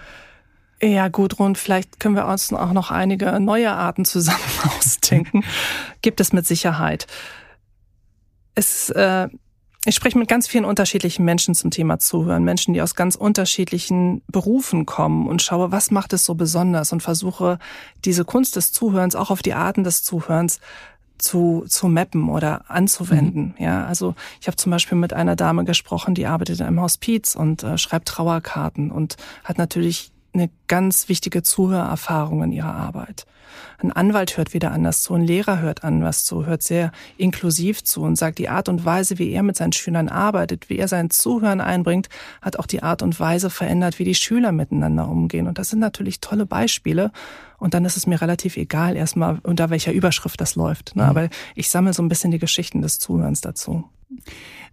Ja, 0.81 1.09
Gudrun, 1.09 1.55
vielleicht 1.55 1.99
können 1.99 2.15
wir 2.15 2.25
uns 2.25 2.51
auch 2.51 2.73
noch 2.73 2.89
einige 2.89 3.39
neue 3.39 3.71
Arten 3.71 4.03
zusammen 4.03 4.39
ausdenken. 4.77 5.43
Gibt 6.01 6.19
es 6.19 6.33
mit 6.33 6.47
Sicherheit. 6.47 7.05
Es, 8.55 8.89
äh, 8.89 9.29
ich 9.85 9.95
spreche 9.95 10.17
mit 10.17 10.27
ganz 10.27 10.47
vielen 10.47 10.65
unterschiedlichen 10.65 11.23
Menschen 11.23 11.53
zum 11.53 11.69
Thema 11.69 11.99
Zuhören. 11.99 12.43
Menschen, 12.43 12.73
die 12.73 12.81
aus 12.81 12.95
ganz 12.95 13.15
unterschiedlichen 13.15 14.23
Berufen 14.27 14.87
kommen 14.87 15.27
und 15.27 15.43
schaue, 15.43 15.71
was 15.71 15.91
macht 15.91 16.13
es 16.13 16.25
so 16.25 16.33
besonders 16.33 16.91
und 16.91 17.01
versuche, 17.01 17.59
diese 18.03 18.25
Kunst 18.25 18.55
des 18.55 18.71
Zuhörens 18.71 19.15
auch 19.15 19.29
auf 19.29 19.43
die 19.43 19.53
Arten 19.53 19.83
des 19.83 20.03
Zuhörens 20.03 20.59
zu, 21.19 21.65
zu 21.67 21.87
mappen 21.87 22.29
oder 22.29 22.69
anzuwenden. 22.69 23.53
Mhm. 23.57 23.63
Ja, 23.63 23.85
also 23.85 24.15
ich 24.39 24.47
habe 24.47 24.57
zum 24.57 24.71
Beispiel 24.71 24.97
mit 24.97 25.13
einer 25.13 25.35
Dame 25.35 25.63
gesprochen, 25.63 26.15
die 26.15 26.25
arbeitet 26.25 26.59
im 26.59 26.81
Hospiz 26.81 27.35
und 27.35 27.61
äh, 27.61 27.77
schreibt 27.77 28.07
Trauerkarten 28.07 28.89
und 28.89 29.17
hat 29.43 29.59
natürlich 29.59 30.11
eine 30.33 30.49
ganz 30.67 31.09
wichtige 31.09 31.43
Zuhörerfahrung 31.43 32.43
in 32.43 32.51
ihrer 32.51 32.73
Arbeit. 32.73 33.25
Ein 33.79 33.91
Anwalt 33.91 34.37
hört 34.37 34.53
wieder 34.53 34.71
anders 34.71 35.01
zu, 35.01 35.13
ein 35.13 35.23
Lehrer 35.23 35.59
hört 35.59 35.83
anders 35.83 36.23
zu, 36.23 36.45
hört 36.45 36.63
sehr 36.63 36.91
inklusiv 37.17 37.83
zu 37.83 38.01
und 38.03 38.15
sagt, 38.15 38.37
die 38.37 38.49
Art 38.49 38.69
und 38.69 38.85
Weise, 38.85 39.17
wie 39.17 39.31
er 39.31 39.43
mit 39.43 39.55
seinen 39.55 39.73
Schülern 39.73 40.07
arbeitet, 40.07 40.69
wie 40.69 40.77
er 40.77 40.87
sein 40.87 41.09
Zuhören 41.09 41.61
einbringt, 41.61 42.07
hat 42.41 42.57
auch 42.59 42.65
die 42.65 42.83
Art 42.83 43.01
und 43.01 43.19
Weise 43.19 43.49
verändert, 43.49 43.99
wie 43.99 44.03
die 44.03 44.15
Schüler 44.15 44.51
miteinander 44.51 45.07
umgehen. 45.07 45.47
Und 45.47 45.57
das 45.57 45.69
sind 45.69 45.79
natürlich 45.79 46.21
tolle 46.21 46.45
Beispiele. 46.45 47.11
Und 47.57 47.73
dann 47.73 47.85
ist 47.85 47.97
es 47.97 48.07
mir 48.07 48.21
relativ 48.21 48.57
egal 48.57 48.95
erstmal, 48.95 49.39
unter 49.43 49.69
welcher 49.69 49.91
Überschrift 49.91 50.39
das 50.39 50.55
läuft. 50.55 50.95
Ne? 50.95 51.03
Mhm. 51.03 51.09
Aber 51.09 51.29
ich 51.55 51.69
sammle 51.69 51.93
so 51.93 52.01
ein 52.03 52.09
bisschen 52.09 52.31
die 52.31 52.39
Geschichten 52.39 52.81
des 52.81 52.99
Zuhörens 52.99 53.41
dazu. 53.41 53.89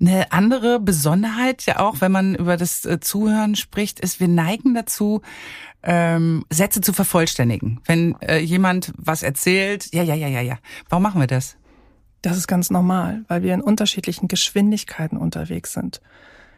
Eine 0.00 0.30
andere 0.32 0.78
Besonderheit 0.80 1.66
ja 1.66 1.80
auch, 1.80 2.00
wenn 2.00 2.12
man 2.12 2.34
über 2.34 2.56
das 2.56 2.84
äh, 2.84 3.00
Zuhören 3.00 3.56
spricht, 3.56 4.00
ist, 4.00 4.20
wir 4.20 4.28
neigen 4.28 4.74
dazu, 4.74 5.22
ähm, 5.82 6.44
Sätze 6.50 6.80
zu 6.80 6.92
vervollständigen. 6.92 7.80
Wenn 7.84 8.14
äh, 8.20 8.38
jemand 8.38 8.92
was 8.96 9.22
erzählt, 9.22 9.92
ja, 9.92 10.02
ja, 10.02 10.14
ja, 10.14 10.28
ja, 10.28 10.40
ja. 10.40 10.58
Warum 10.88 11.02
machen 11.02 11.20
wir 11.20 11.26
das? 11.26 11.56
Das 12.22 12.36
ist 12.36 12.48
ganz 12.48 12.70
normal, 12.70 13.24
weil 13.28 13.42
wir 13.42 13.54
in 13.54 13.60
unterschiedlichen 13.60 14.28
Geschwindigkeiten 14.28 15.16
unterwegs 15.16 15.72
sind. 15.72 16.00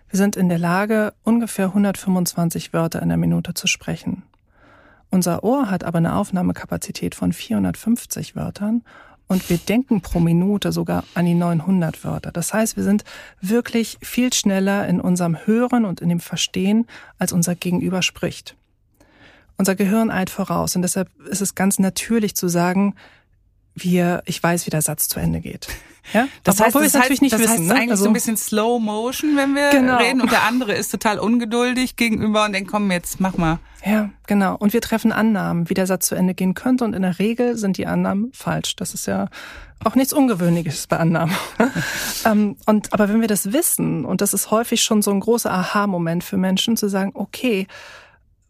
Wir 0.08 0.16
sind 0.16 0.36
in 0.36 0.48
der 0.48 0.58
Lage, 0.58 1.12
ungefähr 1.22 1.66
125 1.66 2.72
Wörter 2.72 3.00
in 3.02 3.08
der 3.08 3.18
Minute 3.18 3.54
zu 3.54 3.66
sprechen. 3.66 4.24
Unser 5.10 5.44
Ohr 5.44 5.70
hat 5.70 5.84
aber 5.84 5.98
eine 5.98 6.16
Aufnahmekapazität 6.16 7.14
von 7.14 7.32
450 7.32 8.36
Wörtern 8.36 8.82
und 9.30 9.48
wir 9.48 9.58
denken 9.58 10.00
pro 10.00 10.18
Minute 10.18 10.72
sogar 10.72 11.04
an 11.14 11.24
die 11.24 11.34
900 11.34 12.02
Wörter. 12.02 12.32
Das 12.32 12.52
heißt, 12.52 12.76
wir 12.76 12.82
sind 12.82 13.04
wirklich 13.40 13.96
viel 14.02 14.32
schneller 14.32 14.88
in 14.88 15.00
unserem 15.00 15.46
Hören 15.46 15.84
und 15.84 16.00
in 16.00 16.08
dem 16.08 16.18
Verstehen, 16.18 16.88
als 17.16 17.32
unser 17.32 17.54
Gegenüber 17.54 18.02
spricht. 18.02 18.56
Unser 19.56 19.76
Gehirn 19.76 20.10
eilt 20.10 20.30
voraus 20.30 20.74
und 20.74 20.82
deshalb 20.82 21.08
ist 21.28 21.42
es 21.42 21.54
ganz 21.54 21.78
natürlich 21.78 22.34
zu 22.34 22.48
sagen, 22.48 22.96
wir, 23.76 24.24
ich 24.26 24.42
weiß, 24.42 24.66
wie 24.66 24.70
der 24.70 24.82
Satz 24.82 25.06
zu 25.08 25.20
Ende 25.20 25.40
geht. 25.40 25.68
Ja? 26.12 26.28
Das 26.44 26.60
heißt, 26.60 26.74
das 26.74 26.92
natürlich 26.92 27.10
heißt, 27.10 27.22
nicht 27.22 27.32
das 27.32 27.40
wissen, 27.40 27.52
heißt 27.52 27.62
ne? 27.62 27.74
eigentlich 27.74 27.90
also, 27.90 28.04
so 28.04 28.10
ein 28.10 28.12
bisschen 28.12 28.36
Slow 28.36 28.80
Motion, 28.80 29.36
wenn 29.36 29.54
wir 29.54 29.70
genau. 29.70 29.98
reden 29.98 30.20
und 30.20 30.30
der 30.30 30.44
andere 30.44 30.72
ist 30.72 30.90
total 30.90 31.18
ungeduldig 31.18 31.96
gegenüber 31.96 32.44
und 32.44 32.52
denkt, 32.52 32.70
komm 32.70 32.90
jetzt, 32.90 33.20
mach 33.20 33.36
mal. 33.36 33.58
Ja, 33.84 34.10
genau. 34.26 34.56
Und 34.56 34.72
wir 34.72 34.80
treffen 34.80 35.12
Annahmen, 35.12 35.70
wie 35.70 35.74
der 35.74 35.86
Satz 35.86 36.06
zu 36.06 36.14
Ende 36.14 36.34
gehen 36.34 36.54
könnte 36.54 36.84
und 36.84 36.92
in 36.94 37.02
der 37.02 37.18
Regel 37.18 37.56
sind 37.56 37.78
die 37.78 37.86
Annahmen 37.86 38.30
falsch. 38.34 38.76
Das 38.76 38.92
ist 38.92 39.06
ja 39.06 39.28
auch 39.82 39.94
nichts 39.94 40.12
Ungewöhnliches 40.12 40.86
bei 40.86 40.98
Annahmen. 40.98 41.34
ähm, 42.26 42.56
und, 42.66 42.92
aber 42.92 43.08
wenn 43.08 43.20
wir 43.20 43.28
das 43.28 43.52
wissen, 43.52 44.04
und 44.04 44.20
das 44.20 44.34
ist 44.34 44.50
häufig 44.50 44.82
schon 44.82 45.00
so 45.00 45.10
ein 45.10 45.20
großer 45.20 45.50
Aha-Moment 45.50 46.22
für 46.22 46.36
Menschen, 46.36 46.76
zu 46.76 46.88
sagen, 46.88 47.12
okay, 47.14 47.66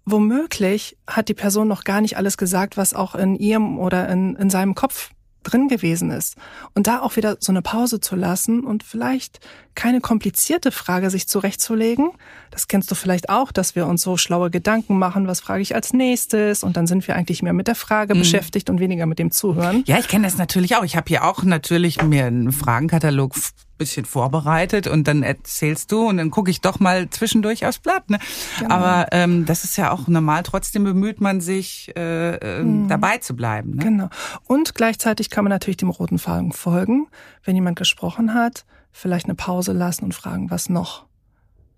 womöglich 0.04 0.96
hat 1.06 1.28
die 1.28 1.34
Person 1.34 1.68
noch 1.68 1.84
gar 1.84 2.00
nicht 2.00 2.16
alles 2.16 2.36
gesagt, 2.36 2.76
was 2.76 2.94
auch 2.94 3.14
in 3.14 3.36
ihrem 3.36 3.78
oder 3.78 4.08
in, 4.08 4.34
in 4.36 4.50
seinem 4.50 4.74
Kopf 4.74 5.10
drin 5.42 5.68
gewesen 5.68 6.10
ist. 6.10 6.36
Und 6.74 6.86
da 6.86 7.00
auch 7.00 7.16
wieder 7.16 7.36
so 7.40 7.52
eine 7.52 7.62
Pause 7.62 8.00
zu 8.00 8.16
lassen 8.16 8.64
und 8.64 8.82
vielleicht 8.82 9.40
keine 9.74 10.00
komplizierte 10.00 10.72
Frage 10.72 11.10
sich 11.10 11.28
zurechtzulegen. 11.28 12.10
Das 12.50 12.68
kennst 12.68 12.90
du 12.90 12.94
vielleicht 12.94 13.30
auch, 13.30 13.52
dass 13.52 13.74
wir 13.74 13.86
uns 13.86 14.02
so 14.02 14.16
schlaue 14.16 14.50
Gedanken 14.50 14.98
machen, 14.98 15.26
was 15.26 15.40
frage 15.40 15.62
ich 15.62 15.74
als 15.74 15.92
nächstes? 15.92 16.62
Und 16.62 16.76
dann 16.76 16.86
sind 16.86 17.06
wir 17.06 17.16
eigentlich 17.16 17.42
mehr 17.42 17.52
mit 17.52 17.68
der 17.68 17.74
Frage 17.74 18.14
mhm. 18.14 18.20
beschäftigt 18.20 18.68
und 18.68 18.80
weniger 18.80 19.06
mit 19.06 19.18
dem 19.18 19.30
Zuhören. 19.30 19.84
Ja, 19.86 19.98
ich 19.98 20.08
kenne 20.08 20.26
das 20.26 20.36
natürlich 20.36 20.76
auch. 20.76 20.84
Ich 20.84 20.96
habe 20.96 21.08
hier 21.08 21.24
auch 21.24 21.42
natürlich 21.42 22.02
mir 22.02 22.26
einen 22.26 22.52
Fragenkatalog 22.52 23.34
bisschen 23.80 24.04
vorbereitet 24.04 24.86
und 24.86 25.08
dann 25.08 25.24
erzählst 25.24 25.90
du 25.90 26.06
und 26.06 26.18
dann 26.18 26.30
gucke 26.30 26.50
ich 26.50 26.60
doch 26.60 26.78
mal 26.78 27.10
zwischendurch 27.10 27.66
aufs 27.66 27.78
Blatt. 27.78 28.08
Ne? 28.10 28.18
Genau. 28.58 28.74
Aber 28.74 29.06
ähm, 29.10 29.46
das 29.46 29.64
ist 29.64 29.76
ja 29.76 29.90
auch 29.90 30.06
normal. 30.06 30.42
Trotzdem 30.44 30.84
bemüht 30.84 31.20
man 31.20 31.40
sich, 31.40 31.90
äh, 31.96 32.36
äh, 32.36 32.62
mhm. 32.62 32.88
dabei 32.88 33.18
zu 33.18 33.34
bleiben. 33.34 33.76
Ne? 33.76 33.84
Genau. 33.84 34.08
Und 34.44 34.74
gleichzeitig 34.74 35.30
kann 35.30 35.44
man 35.44 35.50
natürlich 35.50 35.78
dem 35.78 35.88
roten 35.88 36.18
Faden 36.18 36.52
folgen. 36.52 37.08
Wenn 37.42 37.56
jemand 37.56 37.78
gesprochen 37.78 38.34
hat, 38.34 38.66
vielleicht 38.92 39.24
eine 39.24 39.34
Pause 39.34 39.72
lassen 39.72 40.04
und 40.04 40.14
fragen, 40.14 40.50
was 40.50 40.68
noch? 40.68 41.06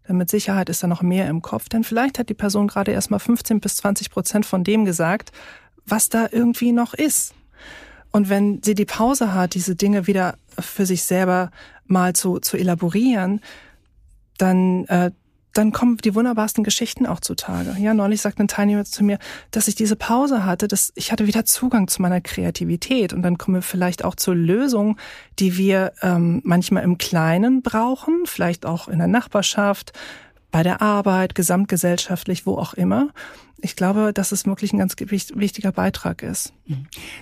Denn 0.08 0.16
mit 0.16 0.28
Sicherheit 0.28 0.68
ist 0.68 0.82
da 0.82 0.88
noch 0.88 1.02
mehr 1.02 1.28
im 1.28 1.40
Kopf. 1.40 1.68
Denn 1.68 1.84
vielleicht 1.84 2.18
hat 2.18 2.28
die 2.28 2.34
Person 2.34 2.66
gerade 2.66 2.90
erst 2.90 3.12
mal 3.12 3.20
15 3.20 3.60
bis 3.60 3.76
20 3.76 4.10
Prozent 4.10 4.44
von 4.44 4.64
dem 4.64 4.84
gesagt, 4.84 5.30
was 5.86 6.08
da 6.08 6.26
irgendwie 6.30 6.72
noch 6.72 6.94
ist. 6.94 7.34
Und 8.12 8.28
wenn 8.28 8.62
sie 8.62 8.74
die 8.74 8.84
Pause 8.84 9.34
hat, 9.34 9.54
diese 9.54 9.74
Dinge 9.74 10.06
wieder 10.06 10.36
für 10.58 10.86
sich 10.86 11.02
selber 11.02 11.50
mal 11.86 12.14
zu, 12.14 12.38
zu 12.38 12.56
elaborieren, 12.56 13.40
dann, 14.38 14.84
äh, 14.86 15.10
dann 15.54 15.72
kommen 15.72 15.98
die 15.98 16.14
wunderbarsten 16.14 16.64
Geschichten 16.64 17.06
auch 17.06 17.20
zutage. 17.20 17.74
Ja, 17.78 17.94
neulich 17.94 18.20
sagte 18.20 18.42
ein 18.42 18.48
Teilnehmer 18.48 18.84
zu 18.84 19.04
mir, 19.04 19.18
dass 19.50 19.68
ich 19.68 19.74
diese 19.74 19.96
Pause 19.96 20.44
hatte, 20.44 20.68
dass 20.68 20.92
ich 20.94 21.12
hatte 21.12 21.26
wieder 21.26 21.44
Zugang 21.44 21.88
zu 21.88 22.00
meiner 22.00 22.20
Kreativität 22.20 23.12
und 23.12 23.22
dann 23.22 23.38
kommen 23.38 23.56
wir 23.56 23.62
vielleicht 23.62 24.04
auch 24.04 24.14
zur 24.14 24.34
Lösung, 24.34 24.96
die 25.38 25.56
wir 25.56 25.92
ähm, 26.02 26.40
manchmal 26.44 26.84
im 26.84 26.98
Kleinen 26.98 27.62
brauchen, 27.62 28.22
vielleicht 28.24 28.64
auch 28.64 28.88
in 28.88 28.98
der 28.98 29.08
Nachbarschaft, 29.08 29.92
bei 30.52 30.62
der 30.62 30.80
Arbeit, 30.80 31.34
gesamtgesellschaftlich, 31.34 32.46
wo 32.46 32.56
auch 32.56 32.74
immer. 32.74 33.08
Ich 33.64 33.76
glaube, 33.76 34.12
dass 34.12 34.32
es 34.32 34.44
wirklich 34.44 34.72
ein 34.72 34.78
ganz 34.78 34.96
wichtiger 34.98 35.70
Beitrag 35.70 36.22
ist. 36.22 36.52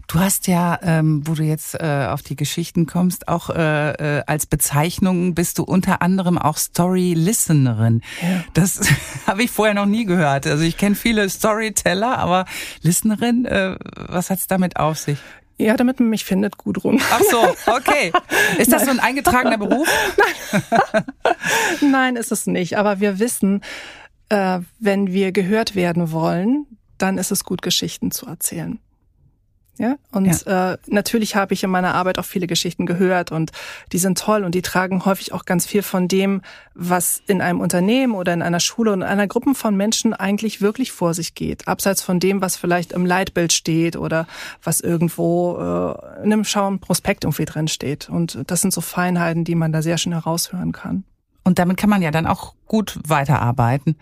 Du 0.07 0.19
hast 0.19 0.47
ja, 0.47 0.79
ähm, 0.83 1.23
wo 1.27 1.35
du 1.35 1.43
jetzt 1.43 1.75
äh, 1.75 2.07
auf 2.09 2.23
die 2.23 2.35
Geschichten 2.35 2.87
kommst, 2.87 3.29
auch 3.29 3.51
äh, 3.51 3.90
äh, 4.19 4.23
als 4.27 4.47
Bezeichnung 4.47 5.35
bist 5.35 5.59
du 5.59 5.64
unter 5.64 6.01
anderem 6.01 6.38
auch 6.38 6.57
Story-Listenerin. 6.57 8.01
Ja. 8.23 8.45
Das 8.55 8.81
habe 9.27 9.43
ich 9.43 9.51
vorher 9.51 9.75
noch 9.75 9.87
nie 9.87 10.07
gehört. 10.07 10.47
Also 10.47 10.64
ich 10.64 10.79
kenne 10.79 10.95
viele 10.95 11.29
Storyteller, 11.29 12.19
aber 12.19 12.47
Listenerin, 12.81 13.45
äh, 13.45 13.77
was 13.97 14.31
hat's 14.31 14.47
damit 14.47 14.77
auf 14.77 14.99
sich? 14.99 15.19
Ja, 15.61 15.77
damit 15.77 16.01
man 16.01 16.09
mich 16.09 16.25
findet, 16.25 16.57
Gudrun. 16.57 17.03
Ach 17.11 17.20
so, 17.20 17.55
okay. 17.70 18.12
Ist 18.57 18.73
das 18.73 18.87
so 18.87 18.90
ein 18.90 18.99
eingetragener 18.99 19.59
Beruf? 19.59 19.87
Nein. 20.16 21.05
Nein, 21.92 22.16
ist 22.16 22.33
es 22.33 22.46
nicht. 22.46 22.79
Aber 22.79 23.01
wir 23.01 23.18
wissen, 23.18 23.61
äh, 24.31 24.61
wenn 24.79 25.12
wir 25.12 25.33
gehört 25.33 25.75
werden 25.75 26.12
wollen, 26.12 26.66
dann 26.96 27.18
ist 27.18 27.31
es 27.31 27.44
gut, 27.44 27.61
Geschichten 27.61 28.11
zu 28.11 28.25
erzählen. 28.25 28.79
Ja, 29.81 29.97
und 30.12 30.27
ja. 30.27 30.73
Äh, 30.75 30.79
natürlich 30.88 31.37
habe 31.37 31.55
ich 31.55 31.64
in 31.64 31.71
meiner 31.71 31.95
Arbeit 31.95 32.19
auch 32.19 32.27
viele 32.27 32.47
Geschichten 32.47 32.85
gehört 32.85 33.33
und 33.33 33.51
die 33.93 33.99
sind 33.99 34.19
toll 34.19 34.45
und 34.45 34.55
die 34.55 34.61
tragen 34.61 35.07
häufig 35.07 35.33
auch 35.33 35.47
ganz 35.47 35.64
viel 35.64 35.81
von 35.81 36.07
dem, 36.07 36.43
was 36.75 37.23
in 37.27 37.40
einem 37.40 37.61
Unternehmen 37.61 38.12
oder 38.12 38.35
in 38.35 38.43
einer 38.43 38.61
Schule 38.61 38.93
und 38.93 39.01
in 39.01 39.09
einer 39.09 39.27
Gruppe 39.27 39.55
von 39.55 39.75
Menschen 39.75 40.12
eigentlich 40.12 40.61
wirklich 40.61 40.93
vor 40.93 41.14
sich 41.14 41.35
geht. 41.35 41.66
Abseits 41.66 42.03
von 42.03 42.21
dem, 42.21 42.43
was 42.43 42.57
vielleicht 42.57 42.93
im 42.93 43.07
Leitbild 43.07 43.55
steht 43.55 43.97
oder 43.97 44.27
was 44.62 44.83
irgendwo 44.83 45.57
äh, 45.57 46.25
in 46.25 46.31
einem 46.31 46.45
schauen 46.45 46.79
Prospekt 46.81 47.25
irgendwie 47.25 47.47
drin 47.47 47.66
steht. 47.66 48.11
Und 48.11 48.38
das 48.49 48.61
sind 48.61 48.75
so 48.75 48.83
Feinheiten, 48.83 49.45
die 49.45 49.55
man 49.55 49.73
da 49.73 49.81
sehr 49.81 49.97
schön 49.97 50.12
heraushören 50.12 50.73
kann. 50.73 51.05
Und 51.43 51.59
damit 51.59 51.79
kann 51.79 51.88
man 51.88 52.03
ja 52.03 52.11
dann 52.11 52.27
auch 52.27 52.53
gut 52.66 52.99
weiterarbeiten. 53.09 53.97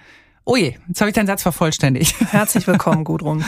Oh 0.50 0.56
je, 0.56 0.76
jetzt 0.88 1.02
habe 1.02 1.10
ich 1.10 1.14
deinen 1.14 1.26
Satz 1.26 1.42
vervollständigt. 1.42 2.18
Herzlich 2.32 2.66
willkommen, 2.66 3.04
Gudrun. 3.04 3.44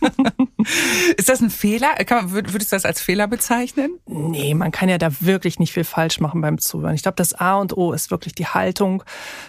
Ist 1.16 1.30
das 1.30 1.40
ein 1.40 1.48
Fehler? 1.48 1.94
Man, 2.10 2.32
würdest 2.32 2.70
du 2.70 2.76
das 2.76 2.84
als 2.84 3.00
Fehler 3.00 3.28
bezeichnen? 3.28 3.98
Nee, 4.06 4.52
man 4.52 4.70
kann 4.70 4.90
ja 4.90 4.98
da 4.98 5.08
wirklich 5.20 5.58
nicht 5.58 5.72
viel 5.72 5.84
falsch 5.84 6.20
machen 6.20 6.42
beim 6.42 6.58
Zuhören. 6.58 6.94
Ich 6.94 7.00
glaube, 7.00 7.16
das 7.16 7.32
A 7.32 7.56
und 7.56 7.74
O 7.78 7.92
ist 7.92 8.10
wirklich 8.10 8.34
die 8.34 8.46
Haltung. 8.46 9.04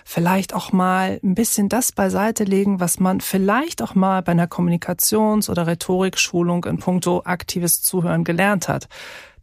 Vielleicht 0.06 0.54
auch 0.54 0.72
mal 0.72 1.20
ein 1.22 1.36
bisschen 1.36 1.68
das 1.68 1.92
beiseite 1.92 2.46
legen, 2.46 2.80
was 2.80 2.98
man 2.98 3.20
vielleicht 3.20 3.82
auch 3.82 3.94
mal 3.94 4.22
bei 4.22 4.32
einer 4.32 4.48
Kommunikations- 4.48 5.50
oder 5.50 5.68
Rhetorikschulung 5.68 6.64
in 6.64 6.78
puncto 6.78 7.24
aktives 7.26 7.82
Zuhören 7.82 8.24
gelernt 8.24 8.70
hat. 8.70 8.88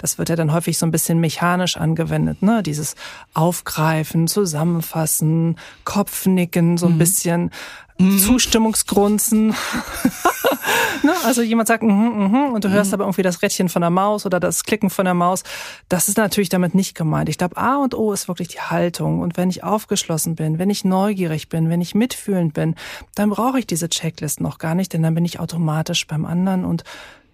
Das 0.03 0.19
wird 0.19 0.29
ja 0.29 0.37
dann 0.37 0.53
häufig 0.53 0.79
so 0.79 0.85
ein 0.85 0.91
bisschen 0.91 1.21
mechanisch 1.21 1.77
angewendet, 1.77 2.43
ne? 2.43 2.63
Dieses 2.63 2.97
Aufgreifen, 3.35 4.27
Zusammenfassen, 4.27 5.57
Kopfnicken, 5.85 6.77
so 6.77 6.87
ein 6.87 6.95
mhm. 6.95 6.99
bisschen 6.99 7.51
mhm. 7.99 8.19
Zustimmungsgrunzen. 8.19 9.49
ne? 11.03 11.13
Also 11.25 11.43
jemand 11.43 11.69
sagt, 11.69 11.85
mhm, 11.85 11.93
mhm, 11.93 12.53
und 12.53 12.65
du 12.65 12.71
hörst 12.71 12.91
mhm. 12.91 12.95
aber 12.95 13.05
irgendwie 13.05 13.23
das 13.23 13.43
Rädchen 13.43 13.69
von 13.69 13.81
der 13.81 13.91
Maus 13.91 14.27
oder 14.27 14.41
das 14.41 14.65
Klicken 14.65 14.91
von 14.91 15.05
der 15.05 15.15
Maus. 15.15 15.45
Das 15.89 16.09
ist 16.09 16.19
natürlich 16.19 16.49
damit 16.49 16.75
nicht 16.75 16.97
gemeint. 16.97 17.29
Ich 17.29 17.39
glaube, 17.39 17.57
A 17.57 17.77
und 17.77 17.95
O 17.95 18.13
ist 18.13 18.27
wirklich 18.27 18.49
die 18.49 18.61
Haltung. 18.61 19.21
Und 19.21 19.37
wenn 19.37 19.51
ich 19.51 19.63
aufgeschlossen 19.63 20.35
bin, 20.35 20.59
wenn 20.59 20.69
ich 20.69 20.85
neugierig 20.85 21.49
bin, 21.49 21.71
wenn 21.71 21.81
ich 21.81 21.95
mitfühlend 21.95 22.55
bin, 22.55 22.75
dann 23.15 23.31
brauche 23.31 23.61
ich 23.61 23.69
diese 23.69 23.89
Checklist 23.89 24.41
noch 24.41 24.59
gar 24.59 24.75
nicht, 24.75 24.93
denn 24.93 25.03
dann 25.03 25.15
bin 25.15 25.25
ich 25.25 25.39
automatisch 25.39 26.07
beim 26.09 26.25
anderen 26.25 26.65
und 26.65 26.83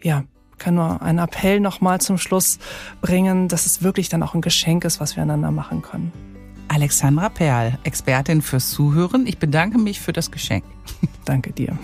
ja, 0.03 0.25
kann 0.59 0.75
nur 0.75 1.03
einen 1.03 1.19
Appell 1.19 1.61
nochmal 1.61 2.01
zum 2.01 2.19
Schluss 2.19 2.59
bringen, 3.01 3.49
dass 3.49 3.67
es 3.67 3.83
wirklich 3.83 4.09
dann 4.09 4.23
auch 4.23 4.35
ein 4.35 4.41
Geschenk 4.41 4.85
ist, 4.85 5.01
was 5.01 5.17
wir 5.17 5.23
einander 5.23 5.51
machen 5.51 5.83
können. 5.83 6.13
Alexandra 6.69 7.29
Perl, 7.31 7.79
Expertin 7.85 8.43
fürs 8.43 8.71
Zuhören. 8.71 9.27
Ich 9.27 9.39
bedanke 9.39 9.79
mich 9.79 10.01
für 10.01 10.13
das 10.13 10.31
Geschenk. 10.31 10.65
Danke 11.25 11.53
dir. 11.53 11.79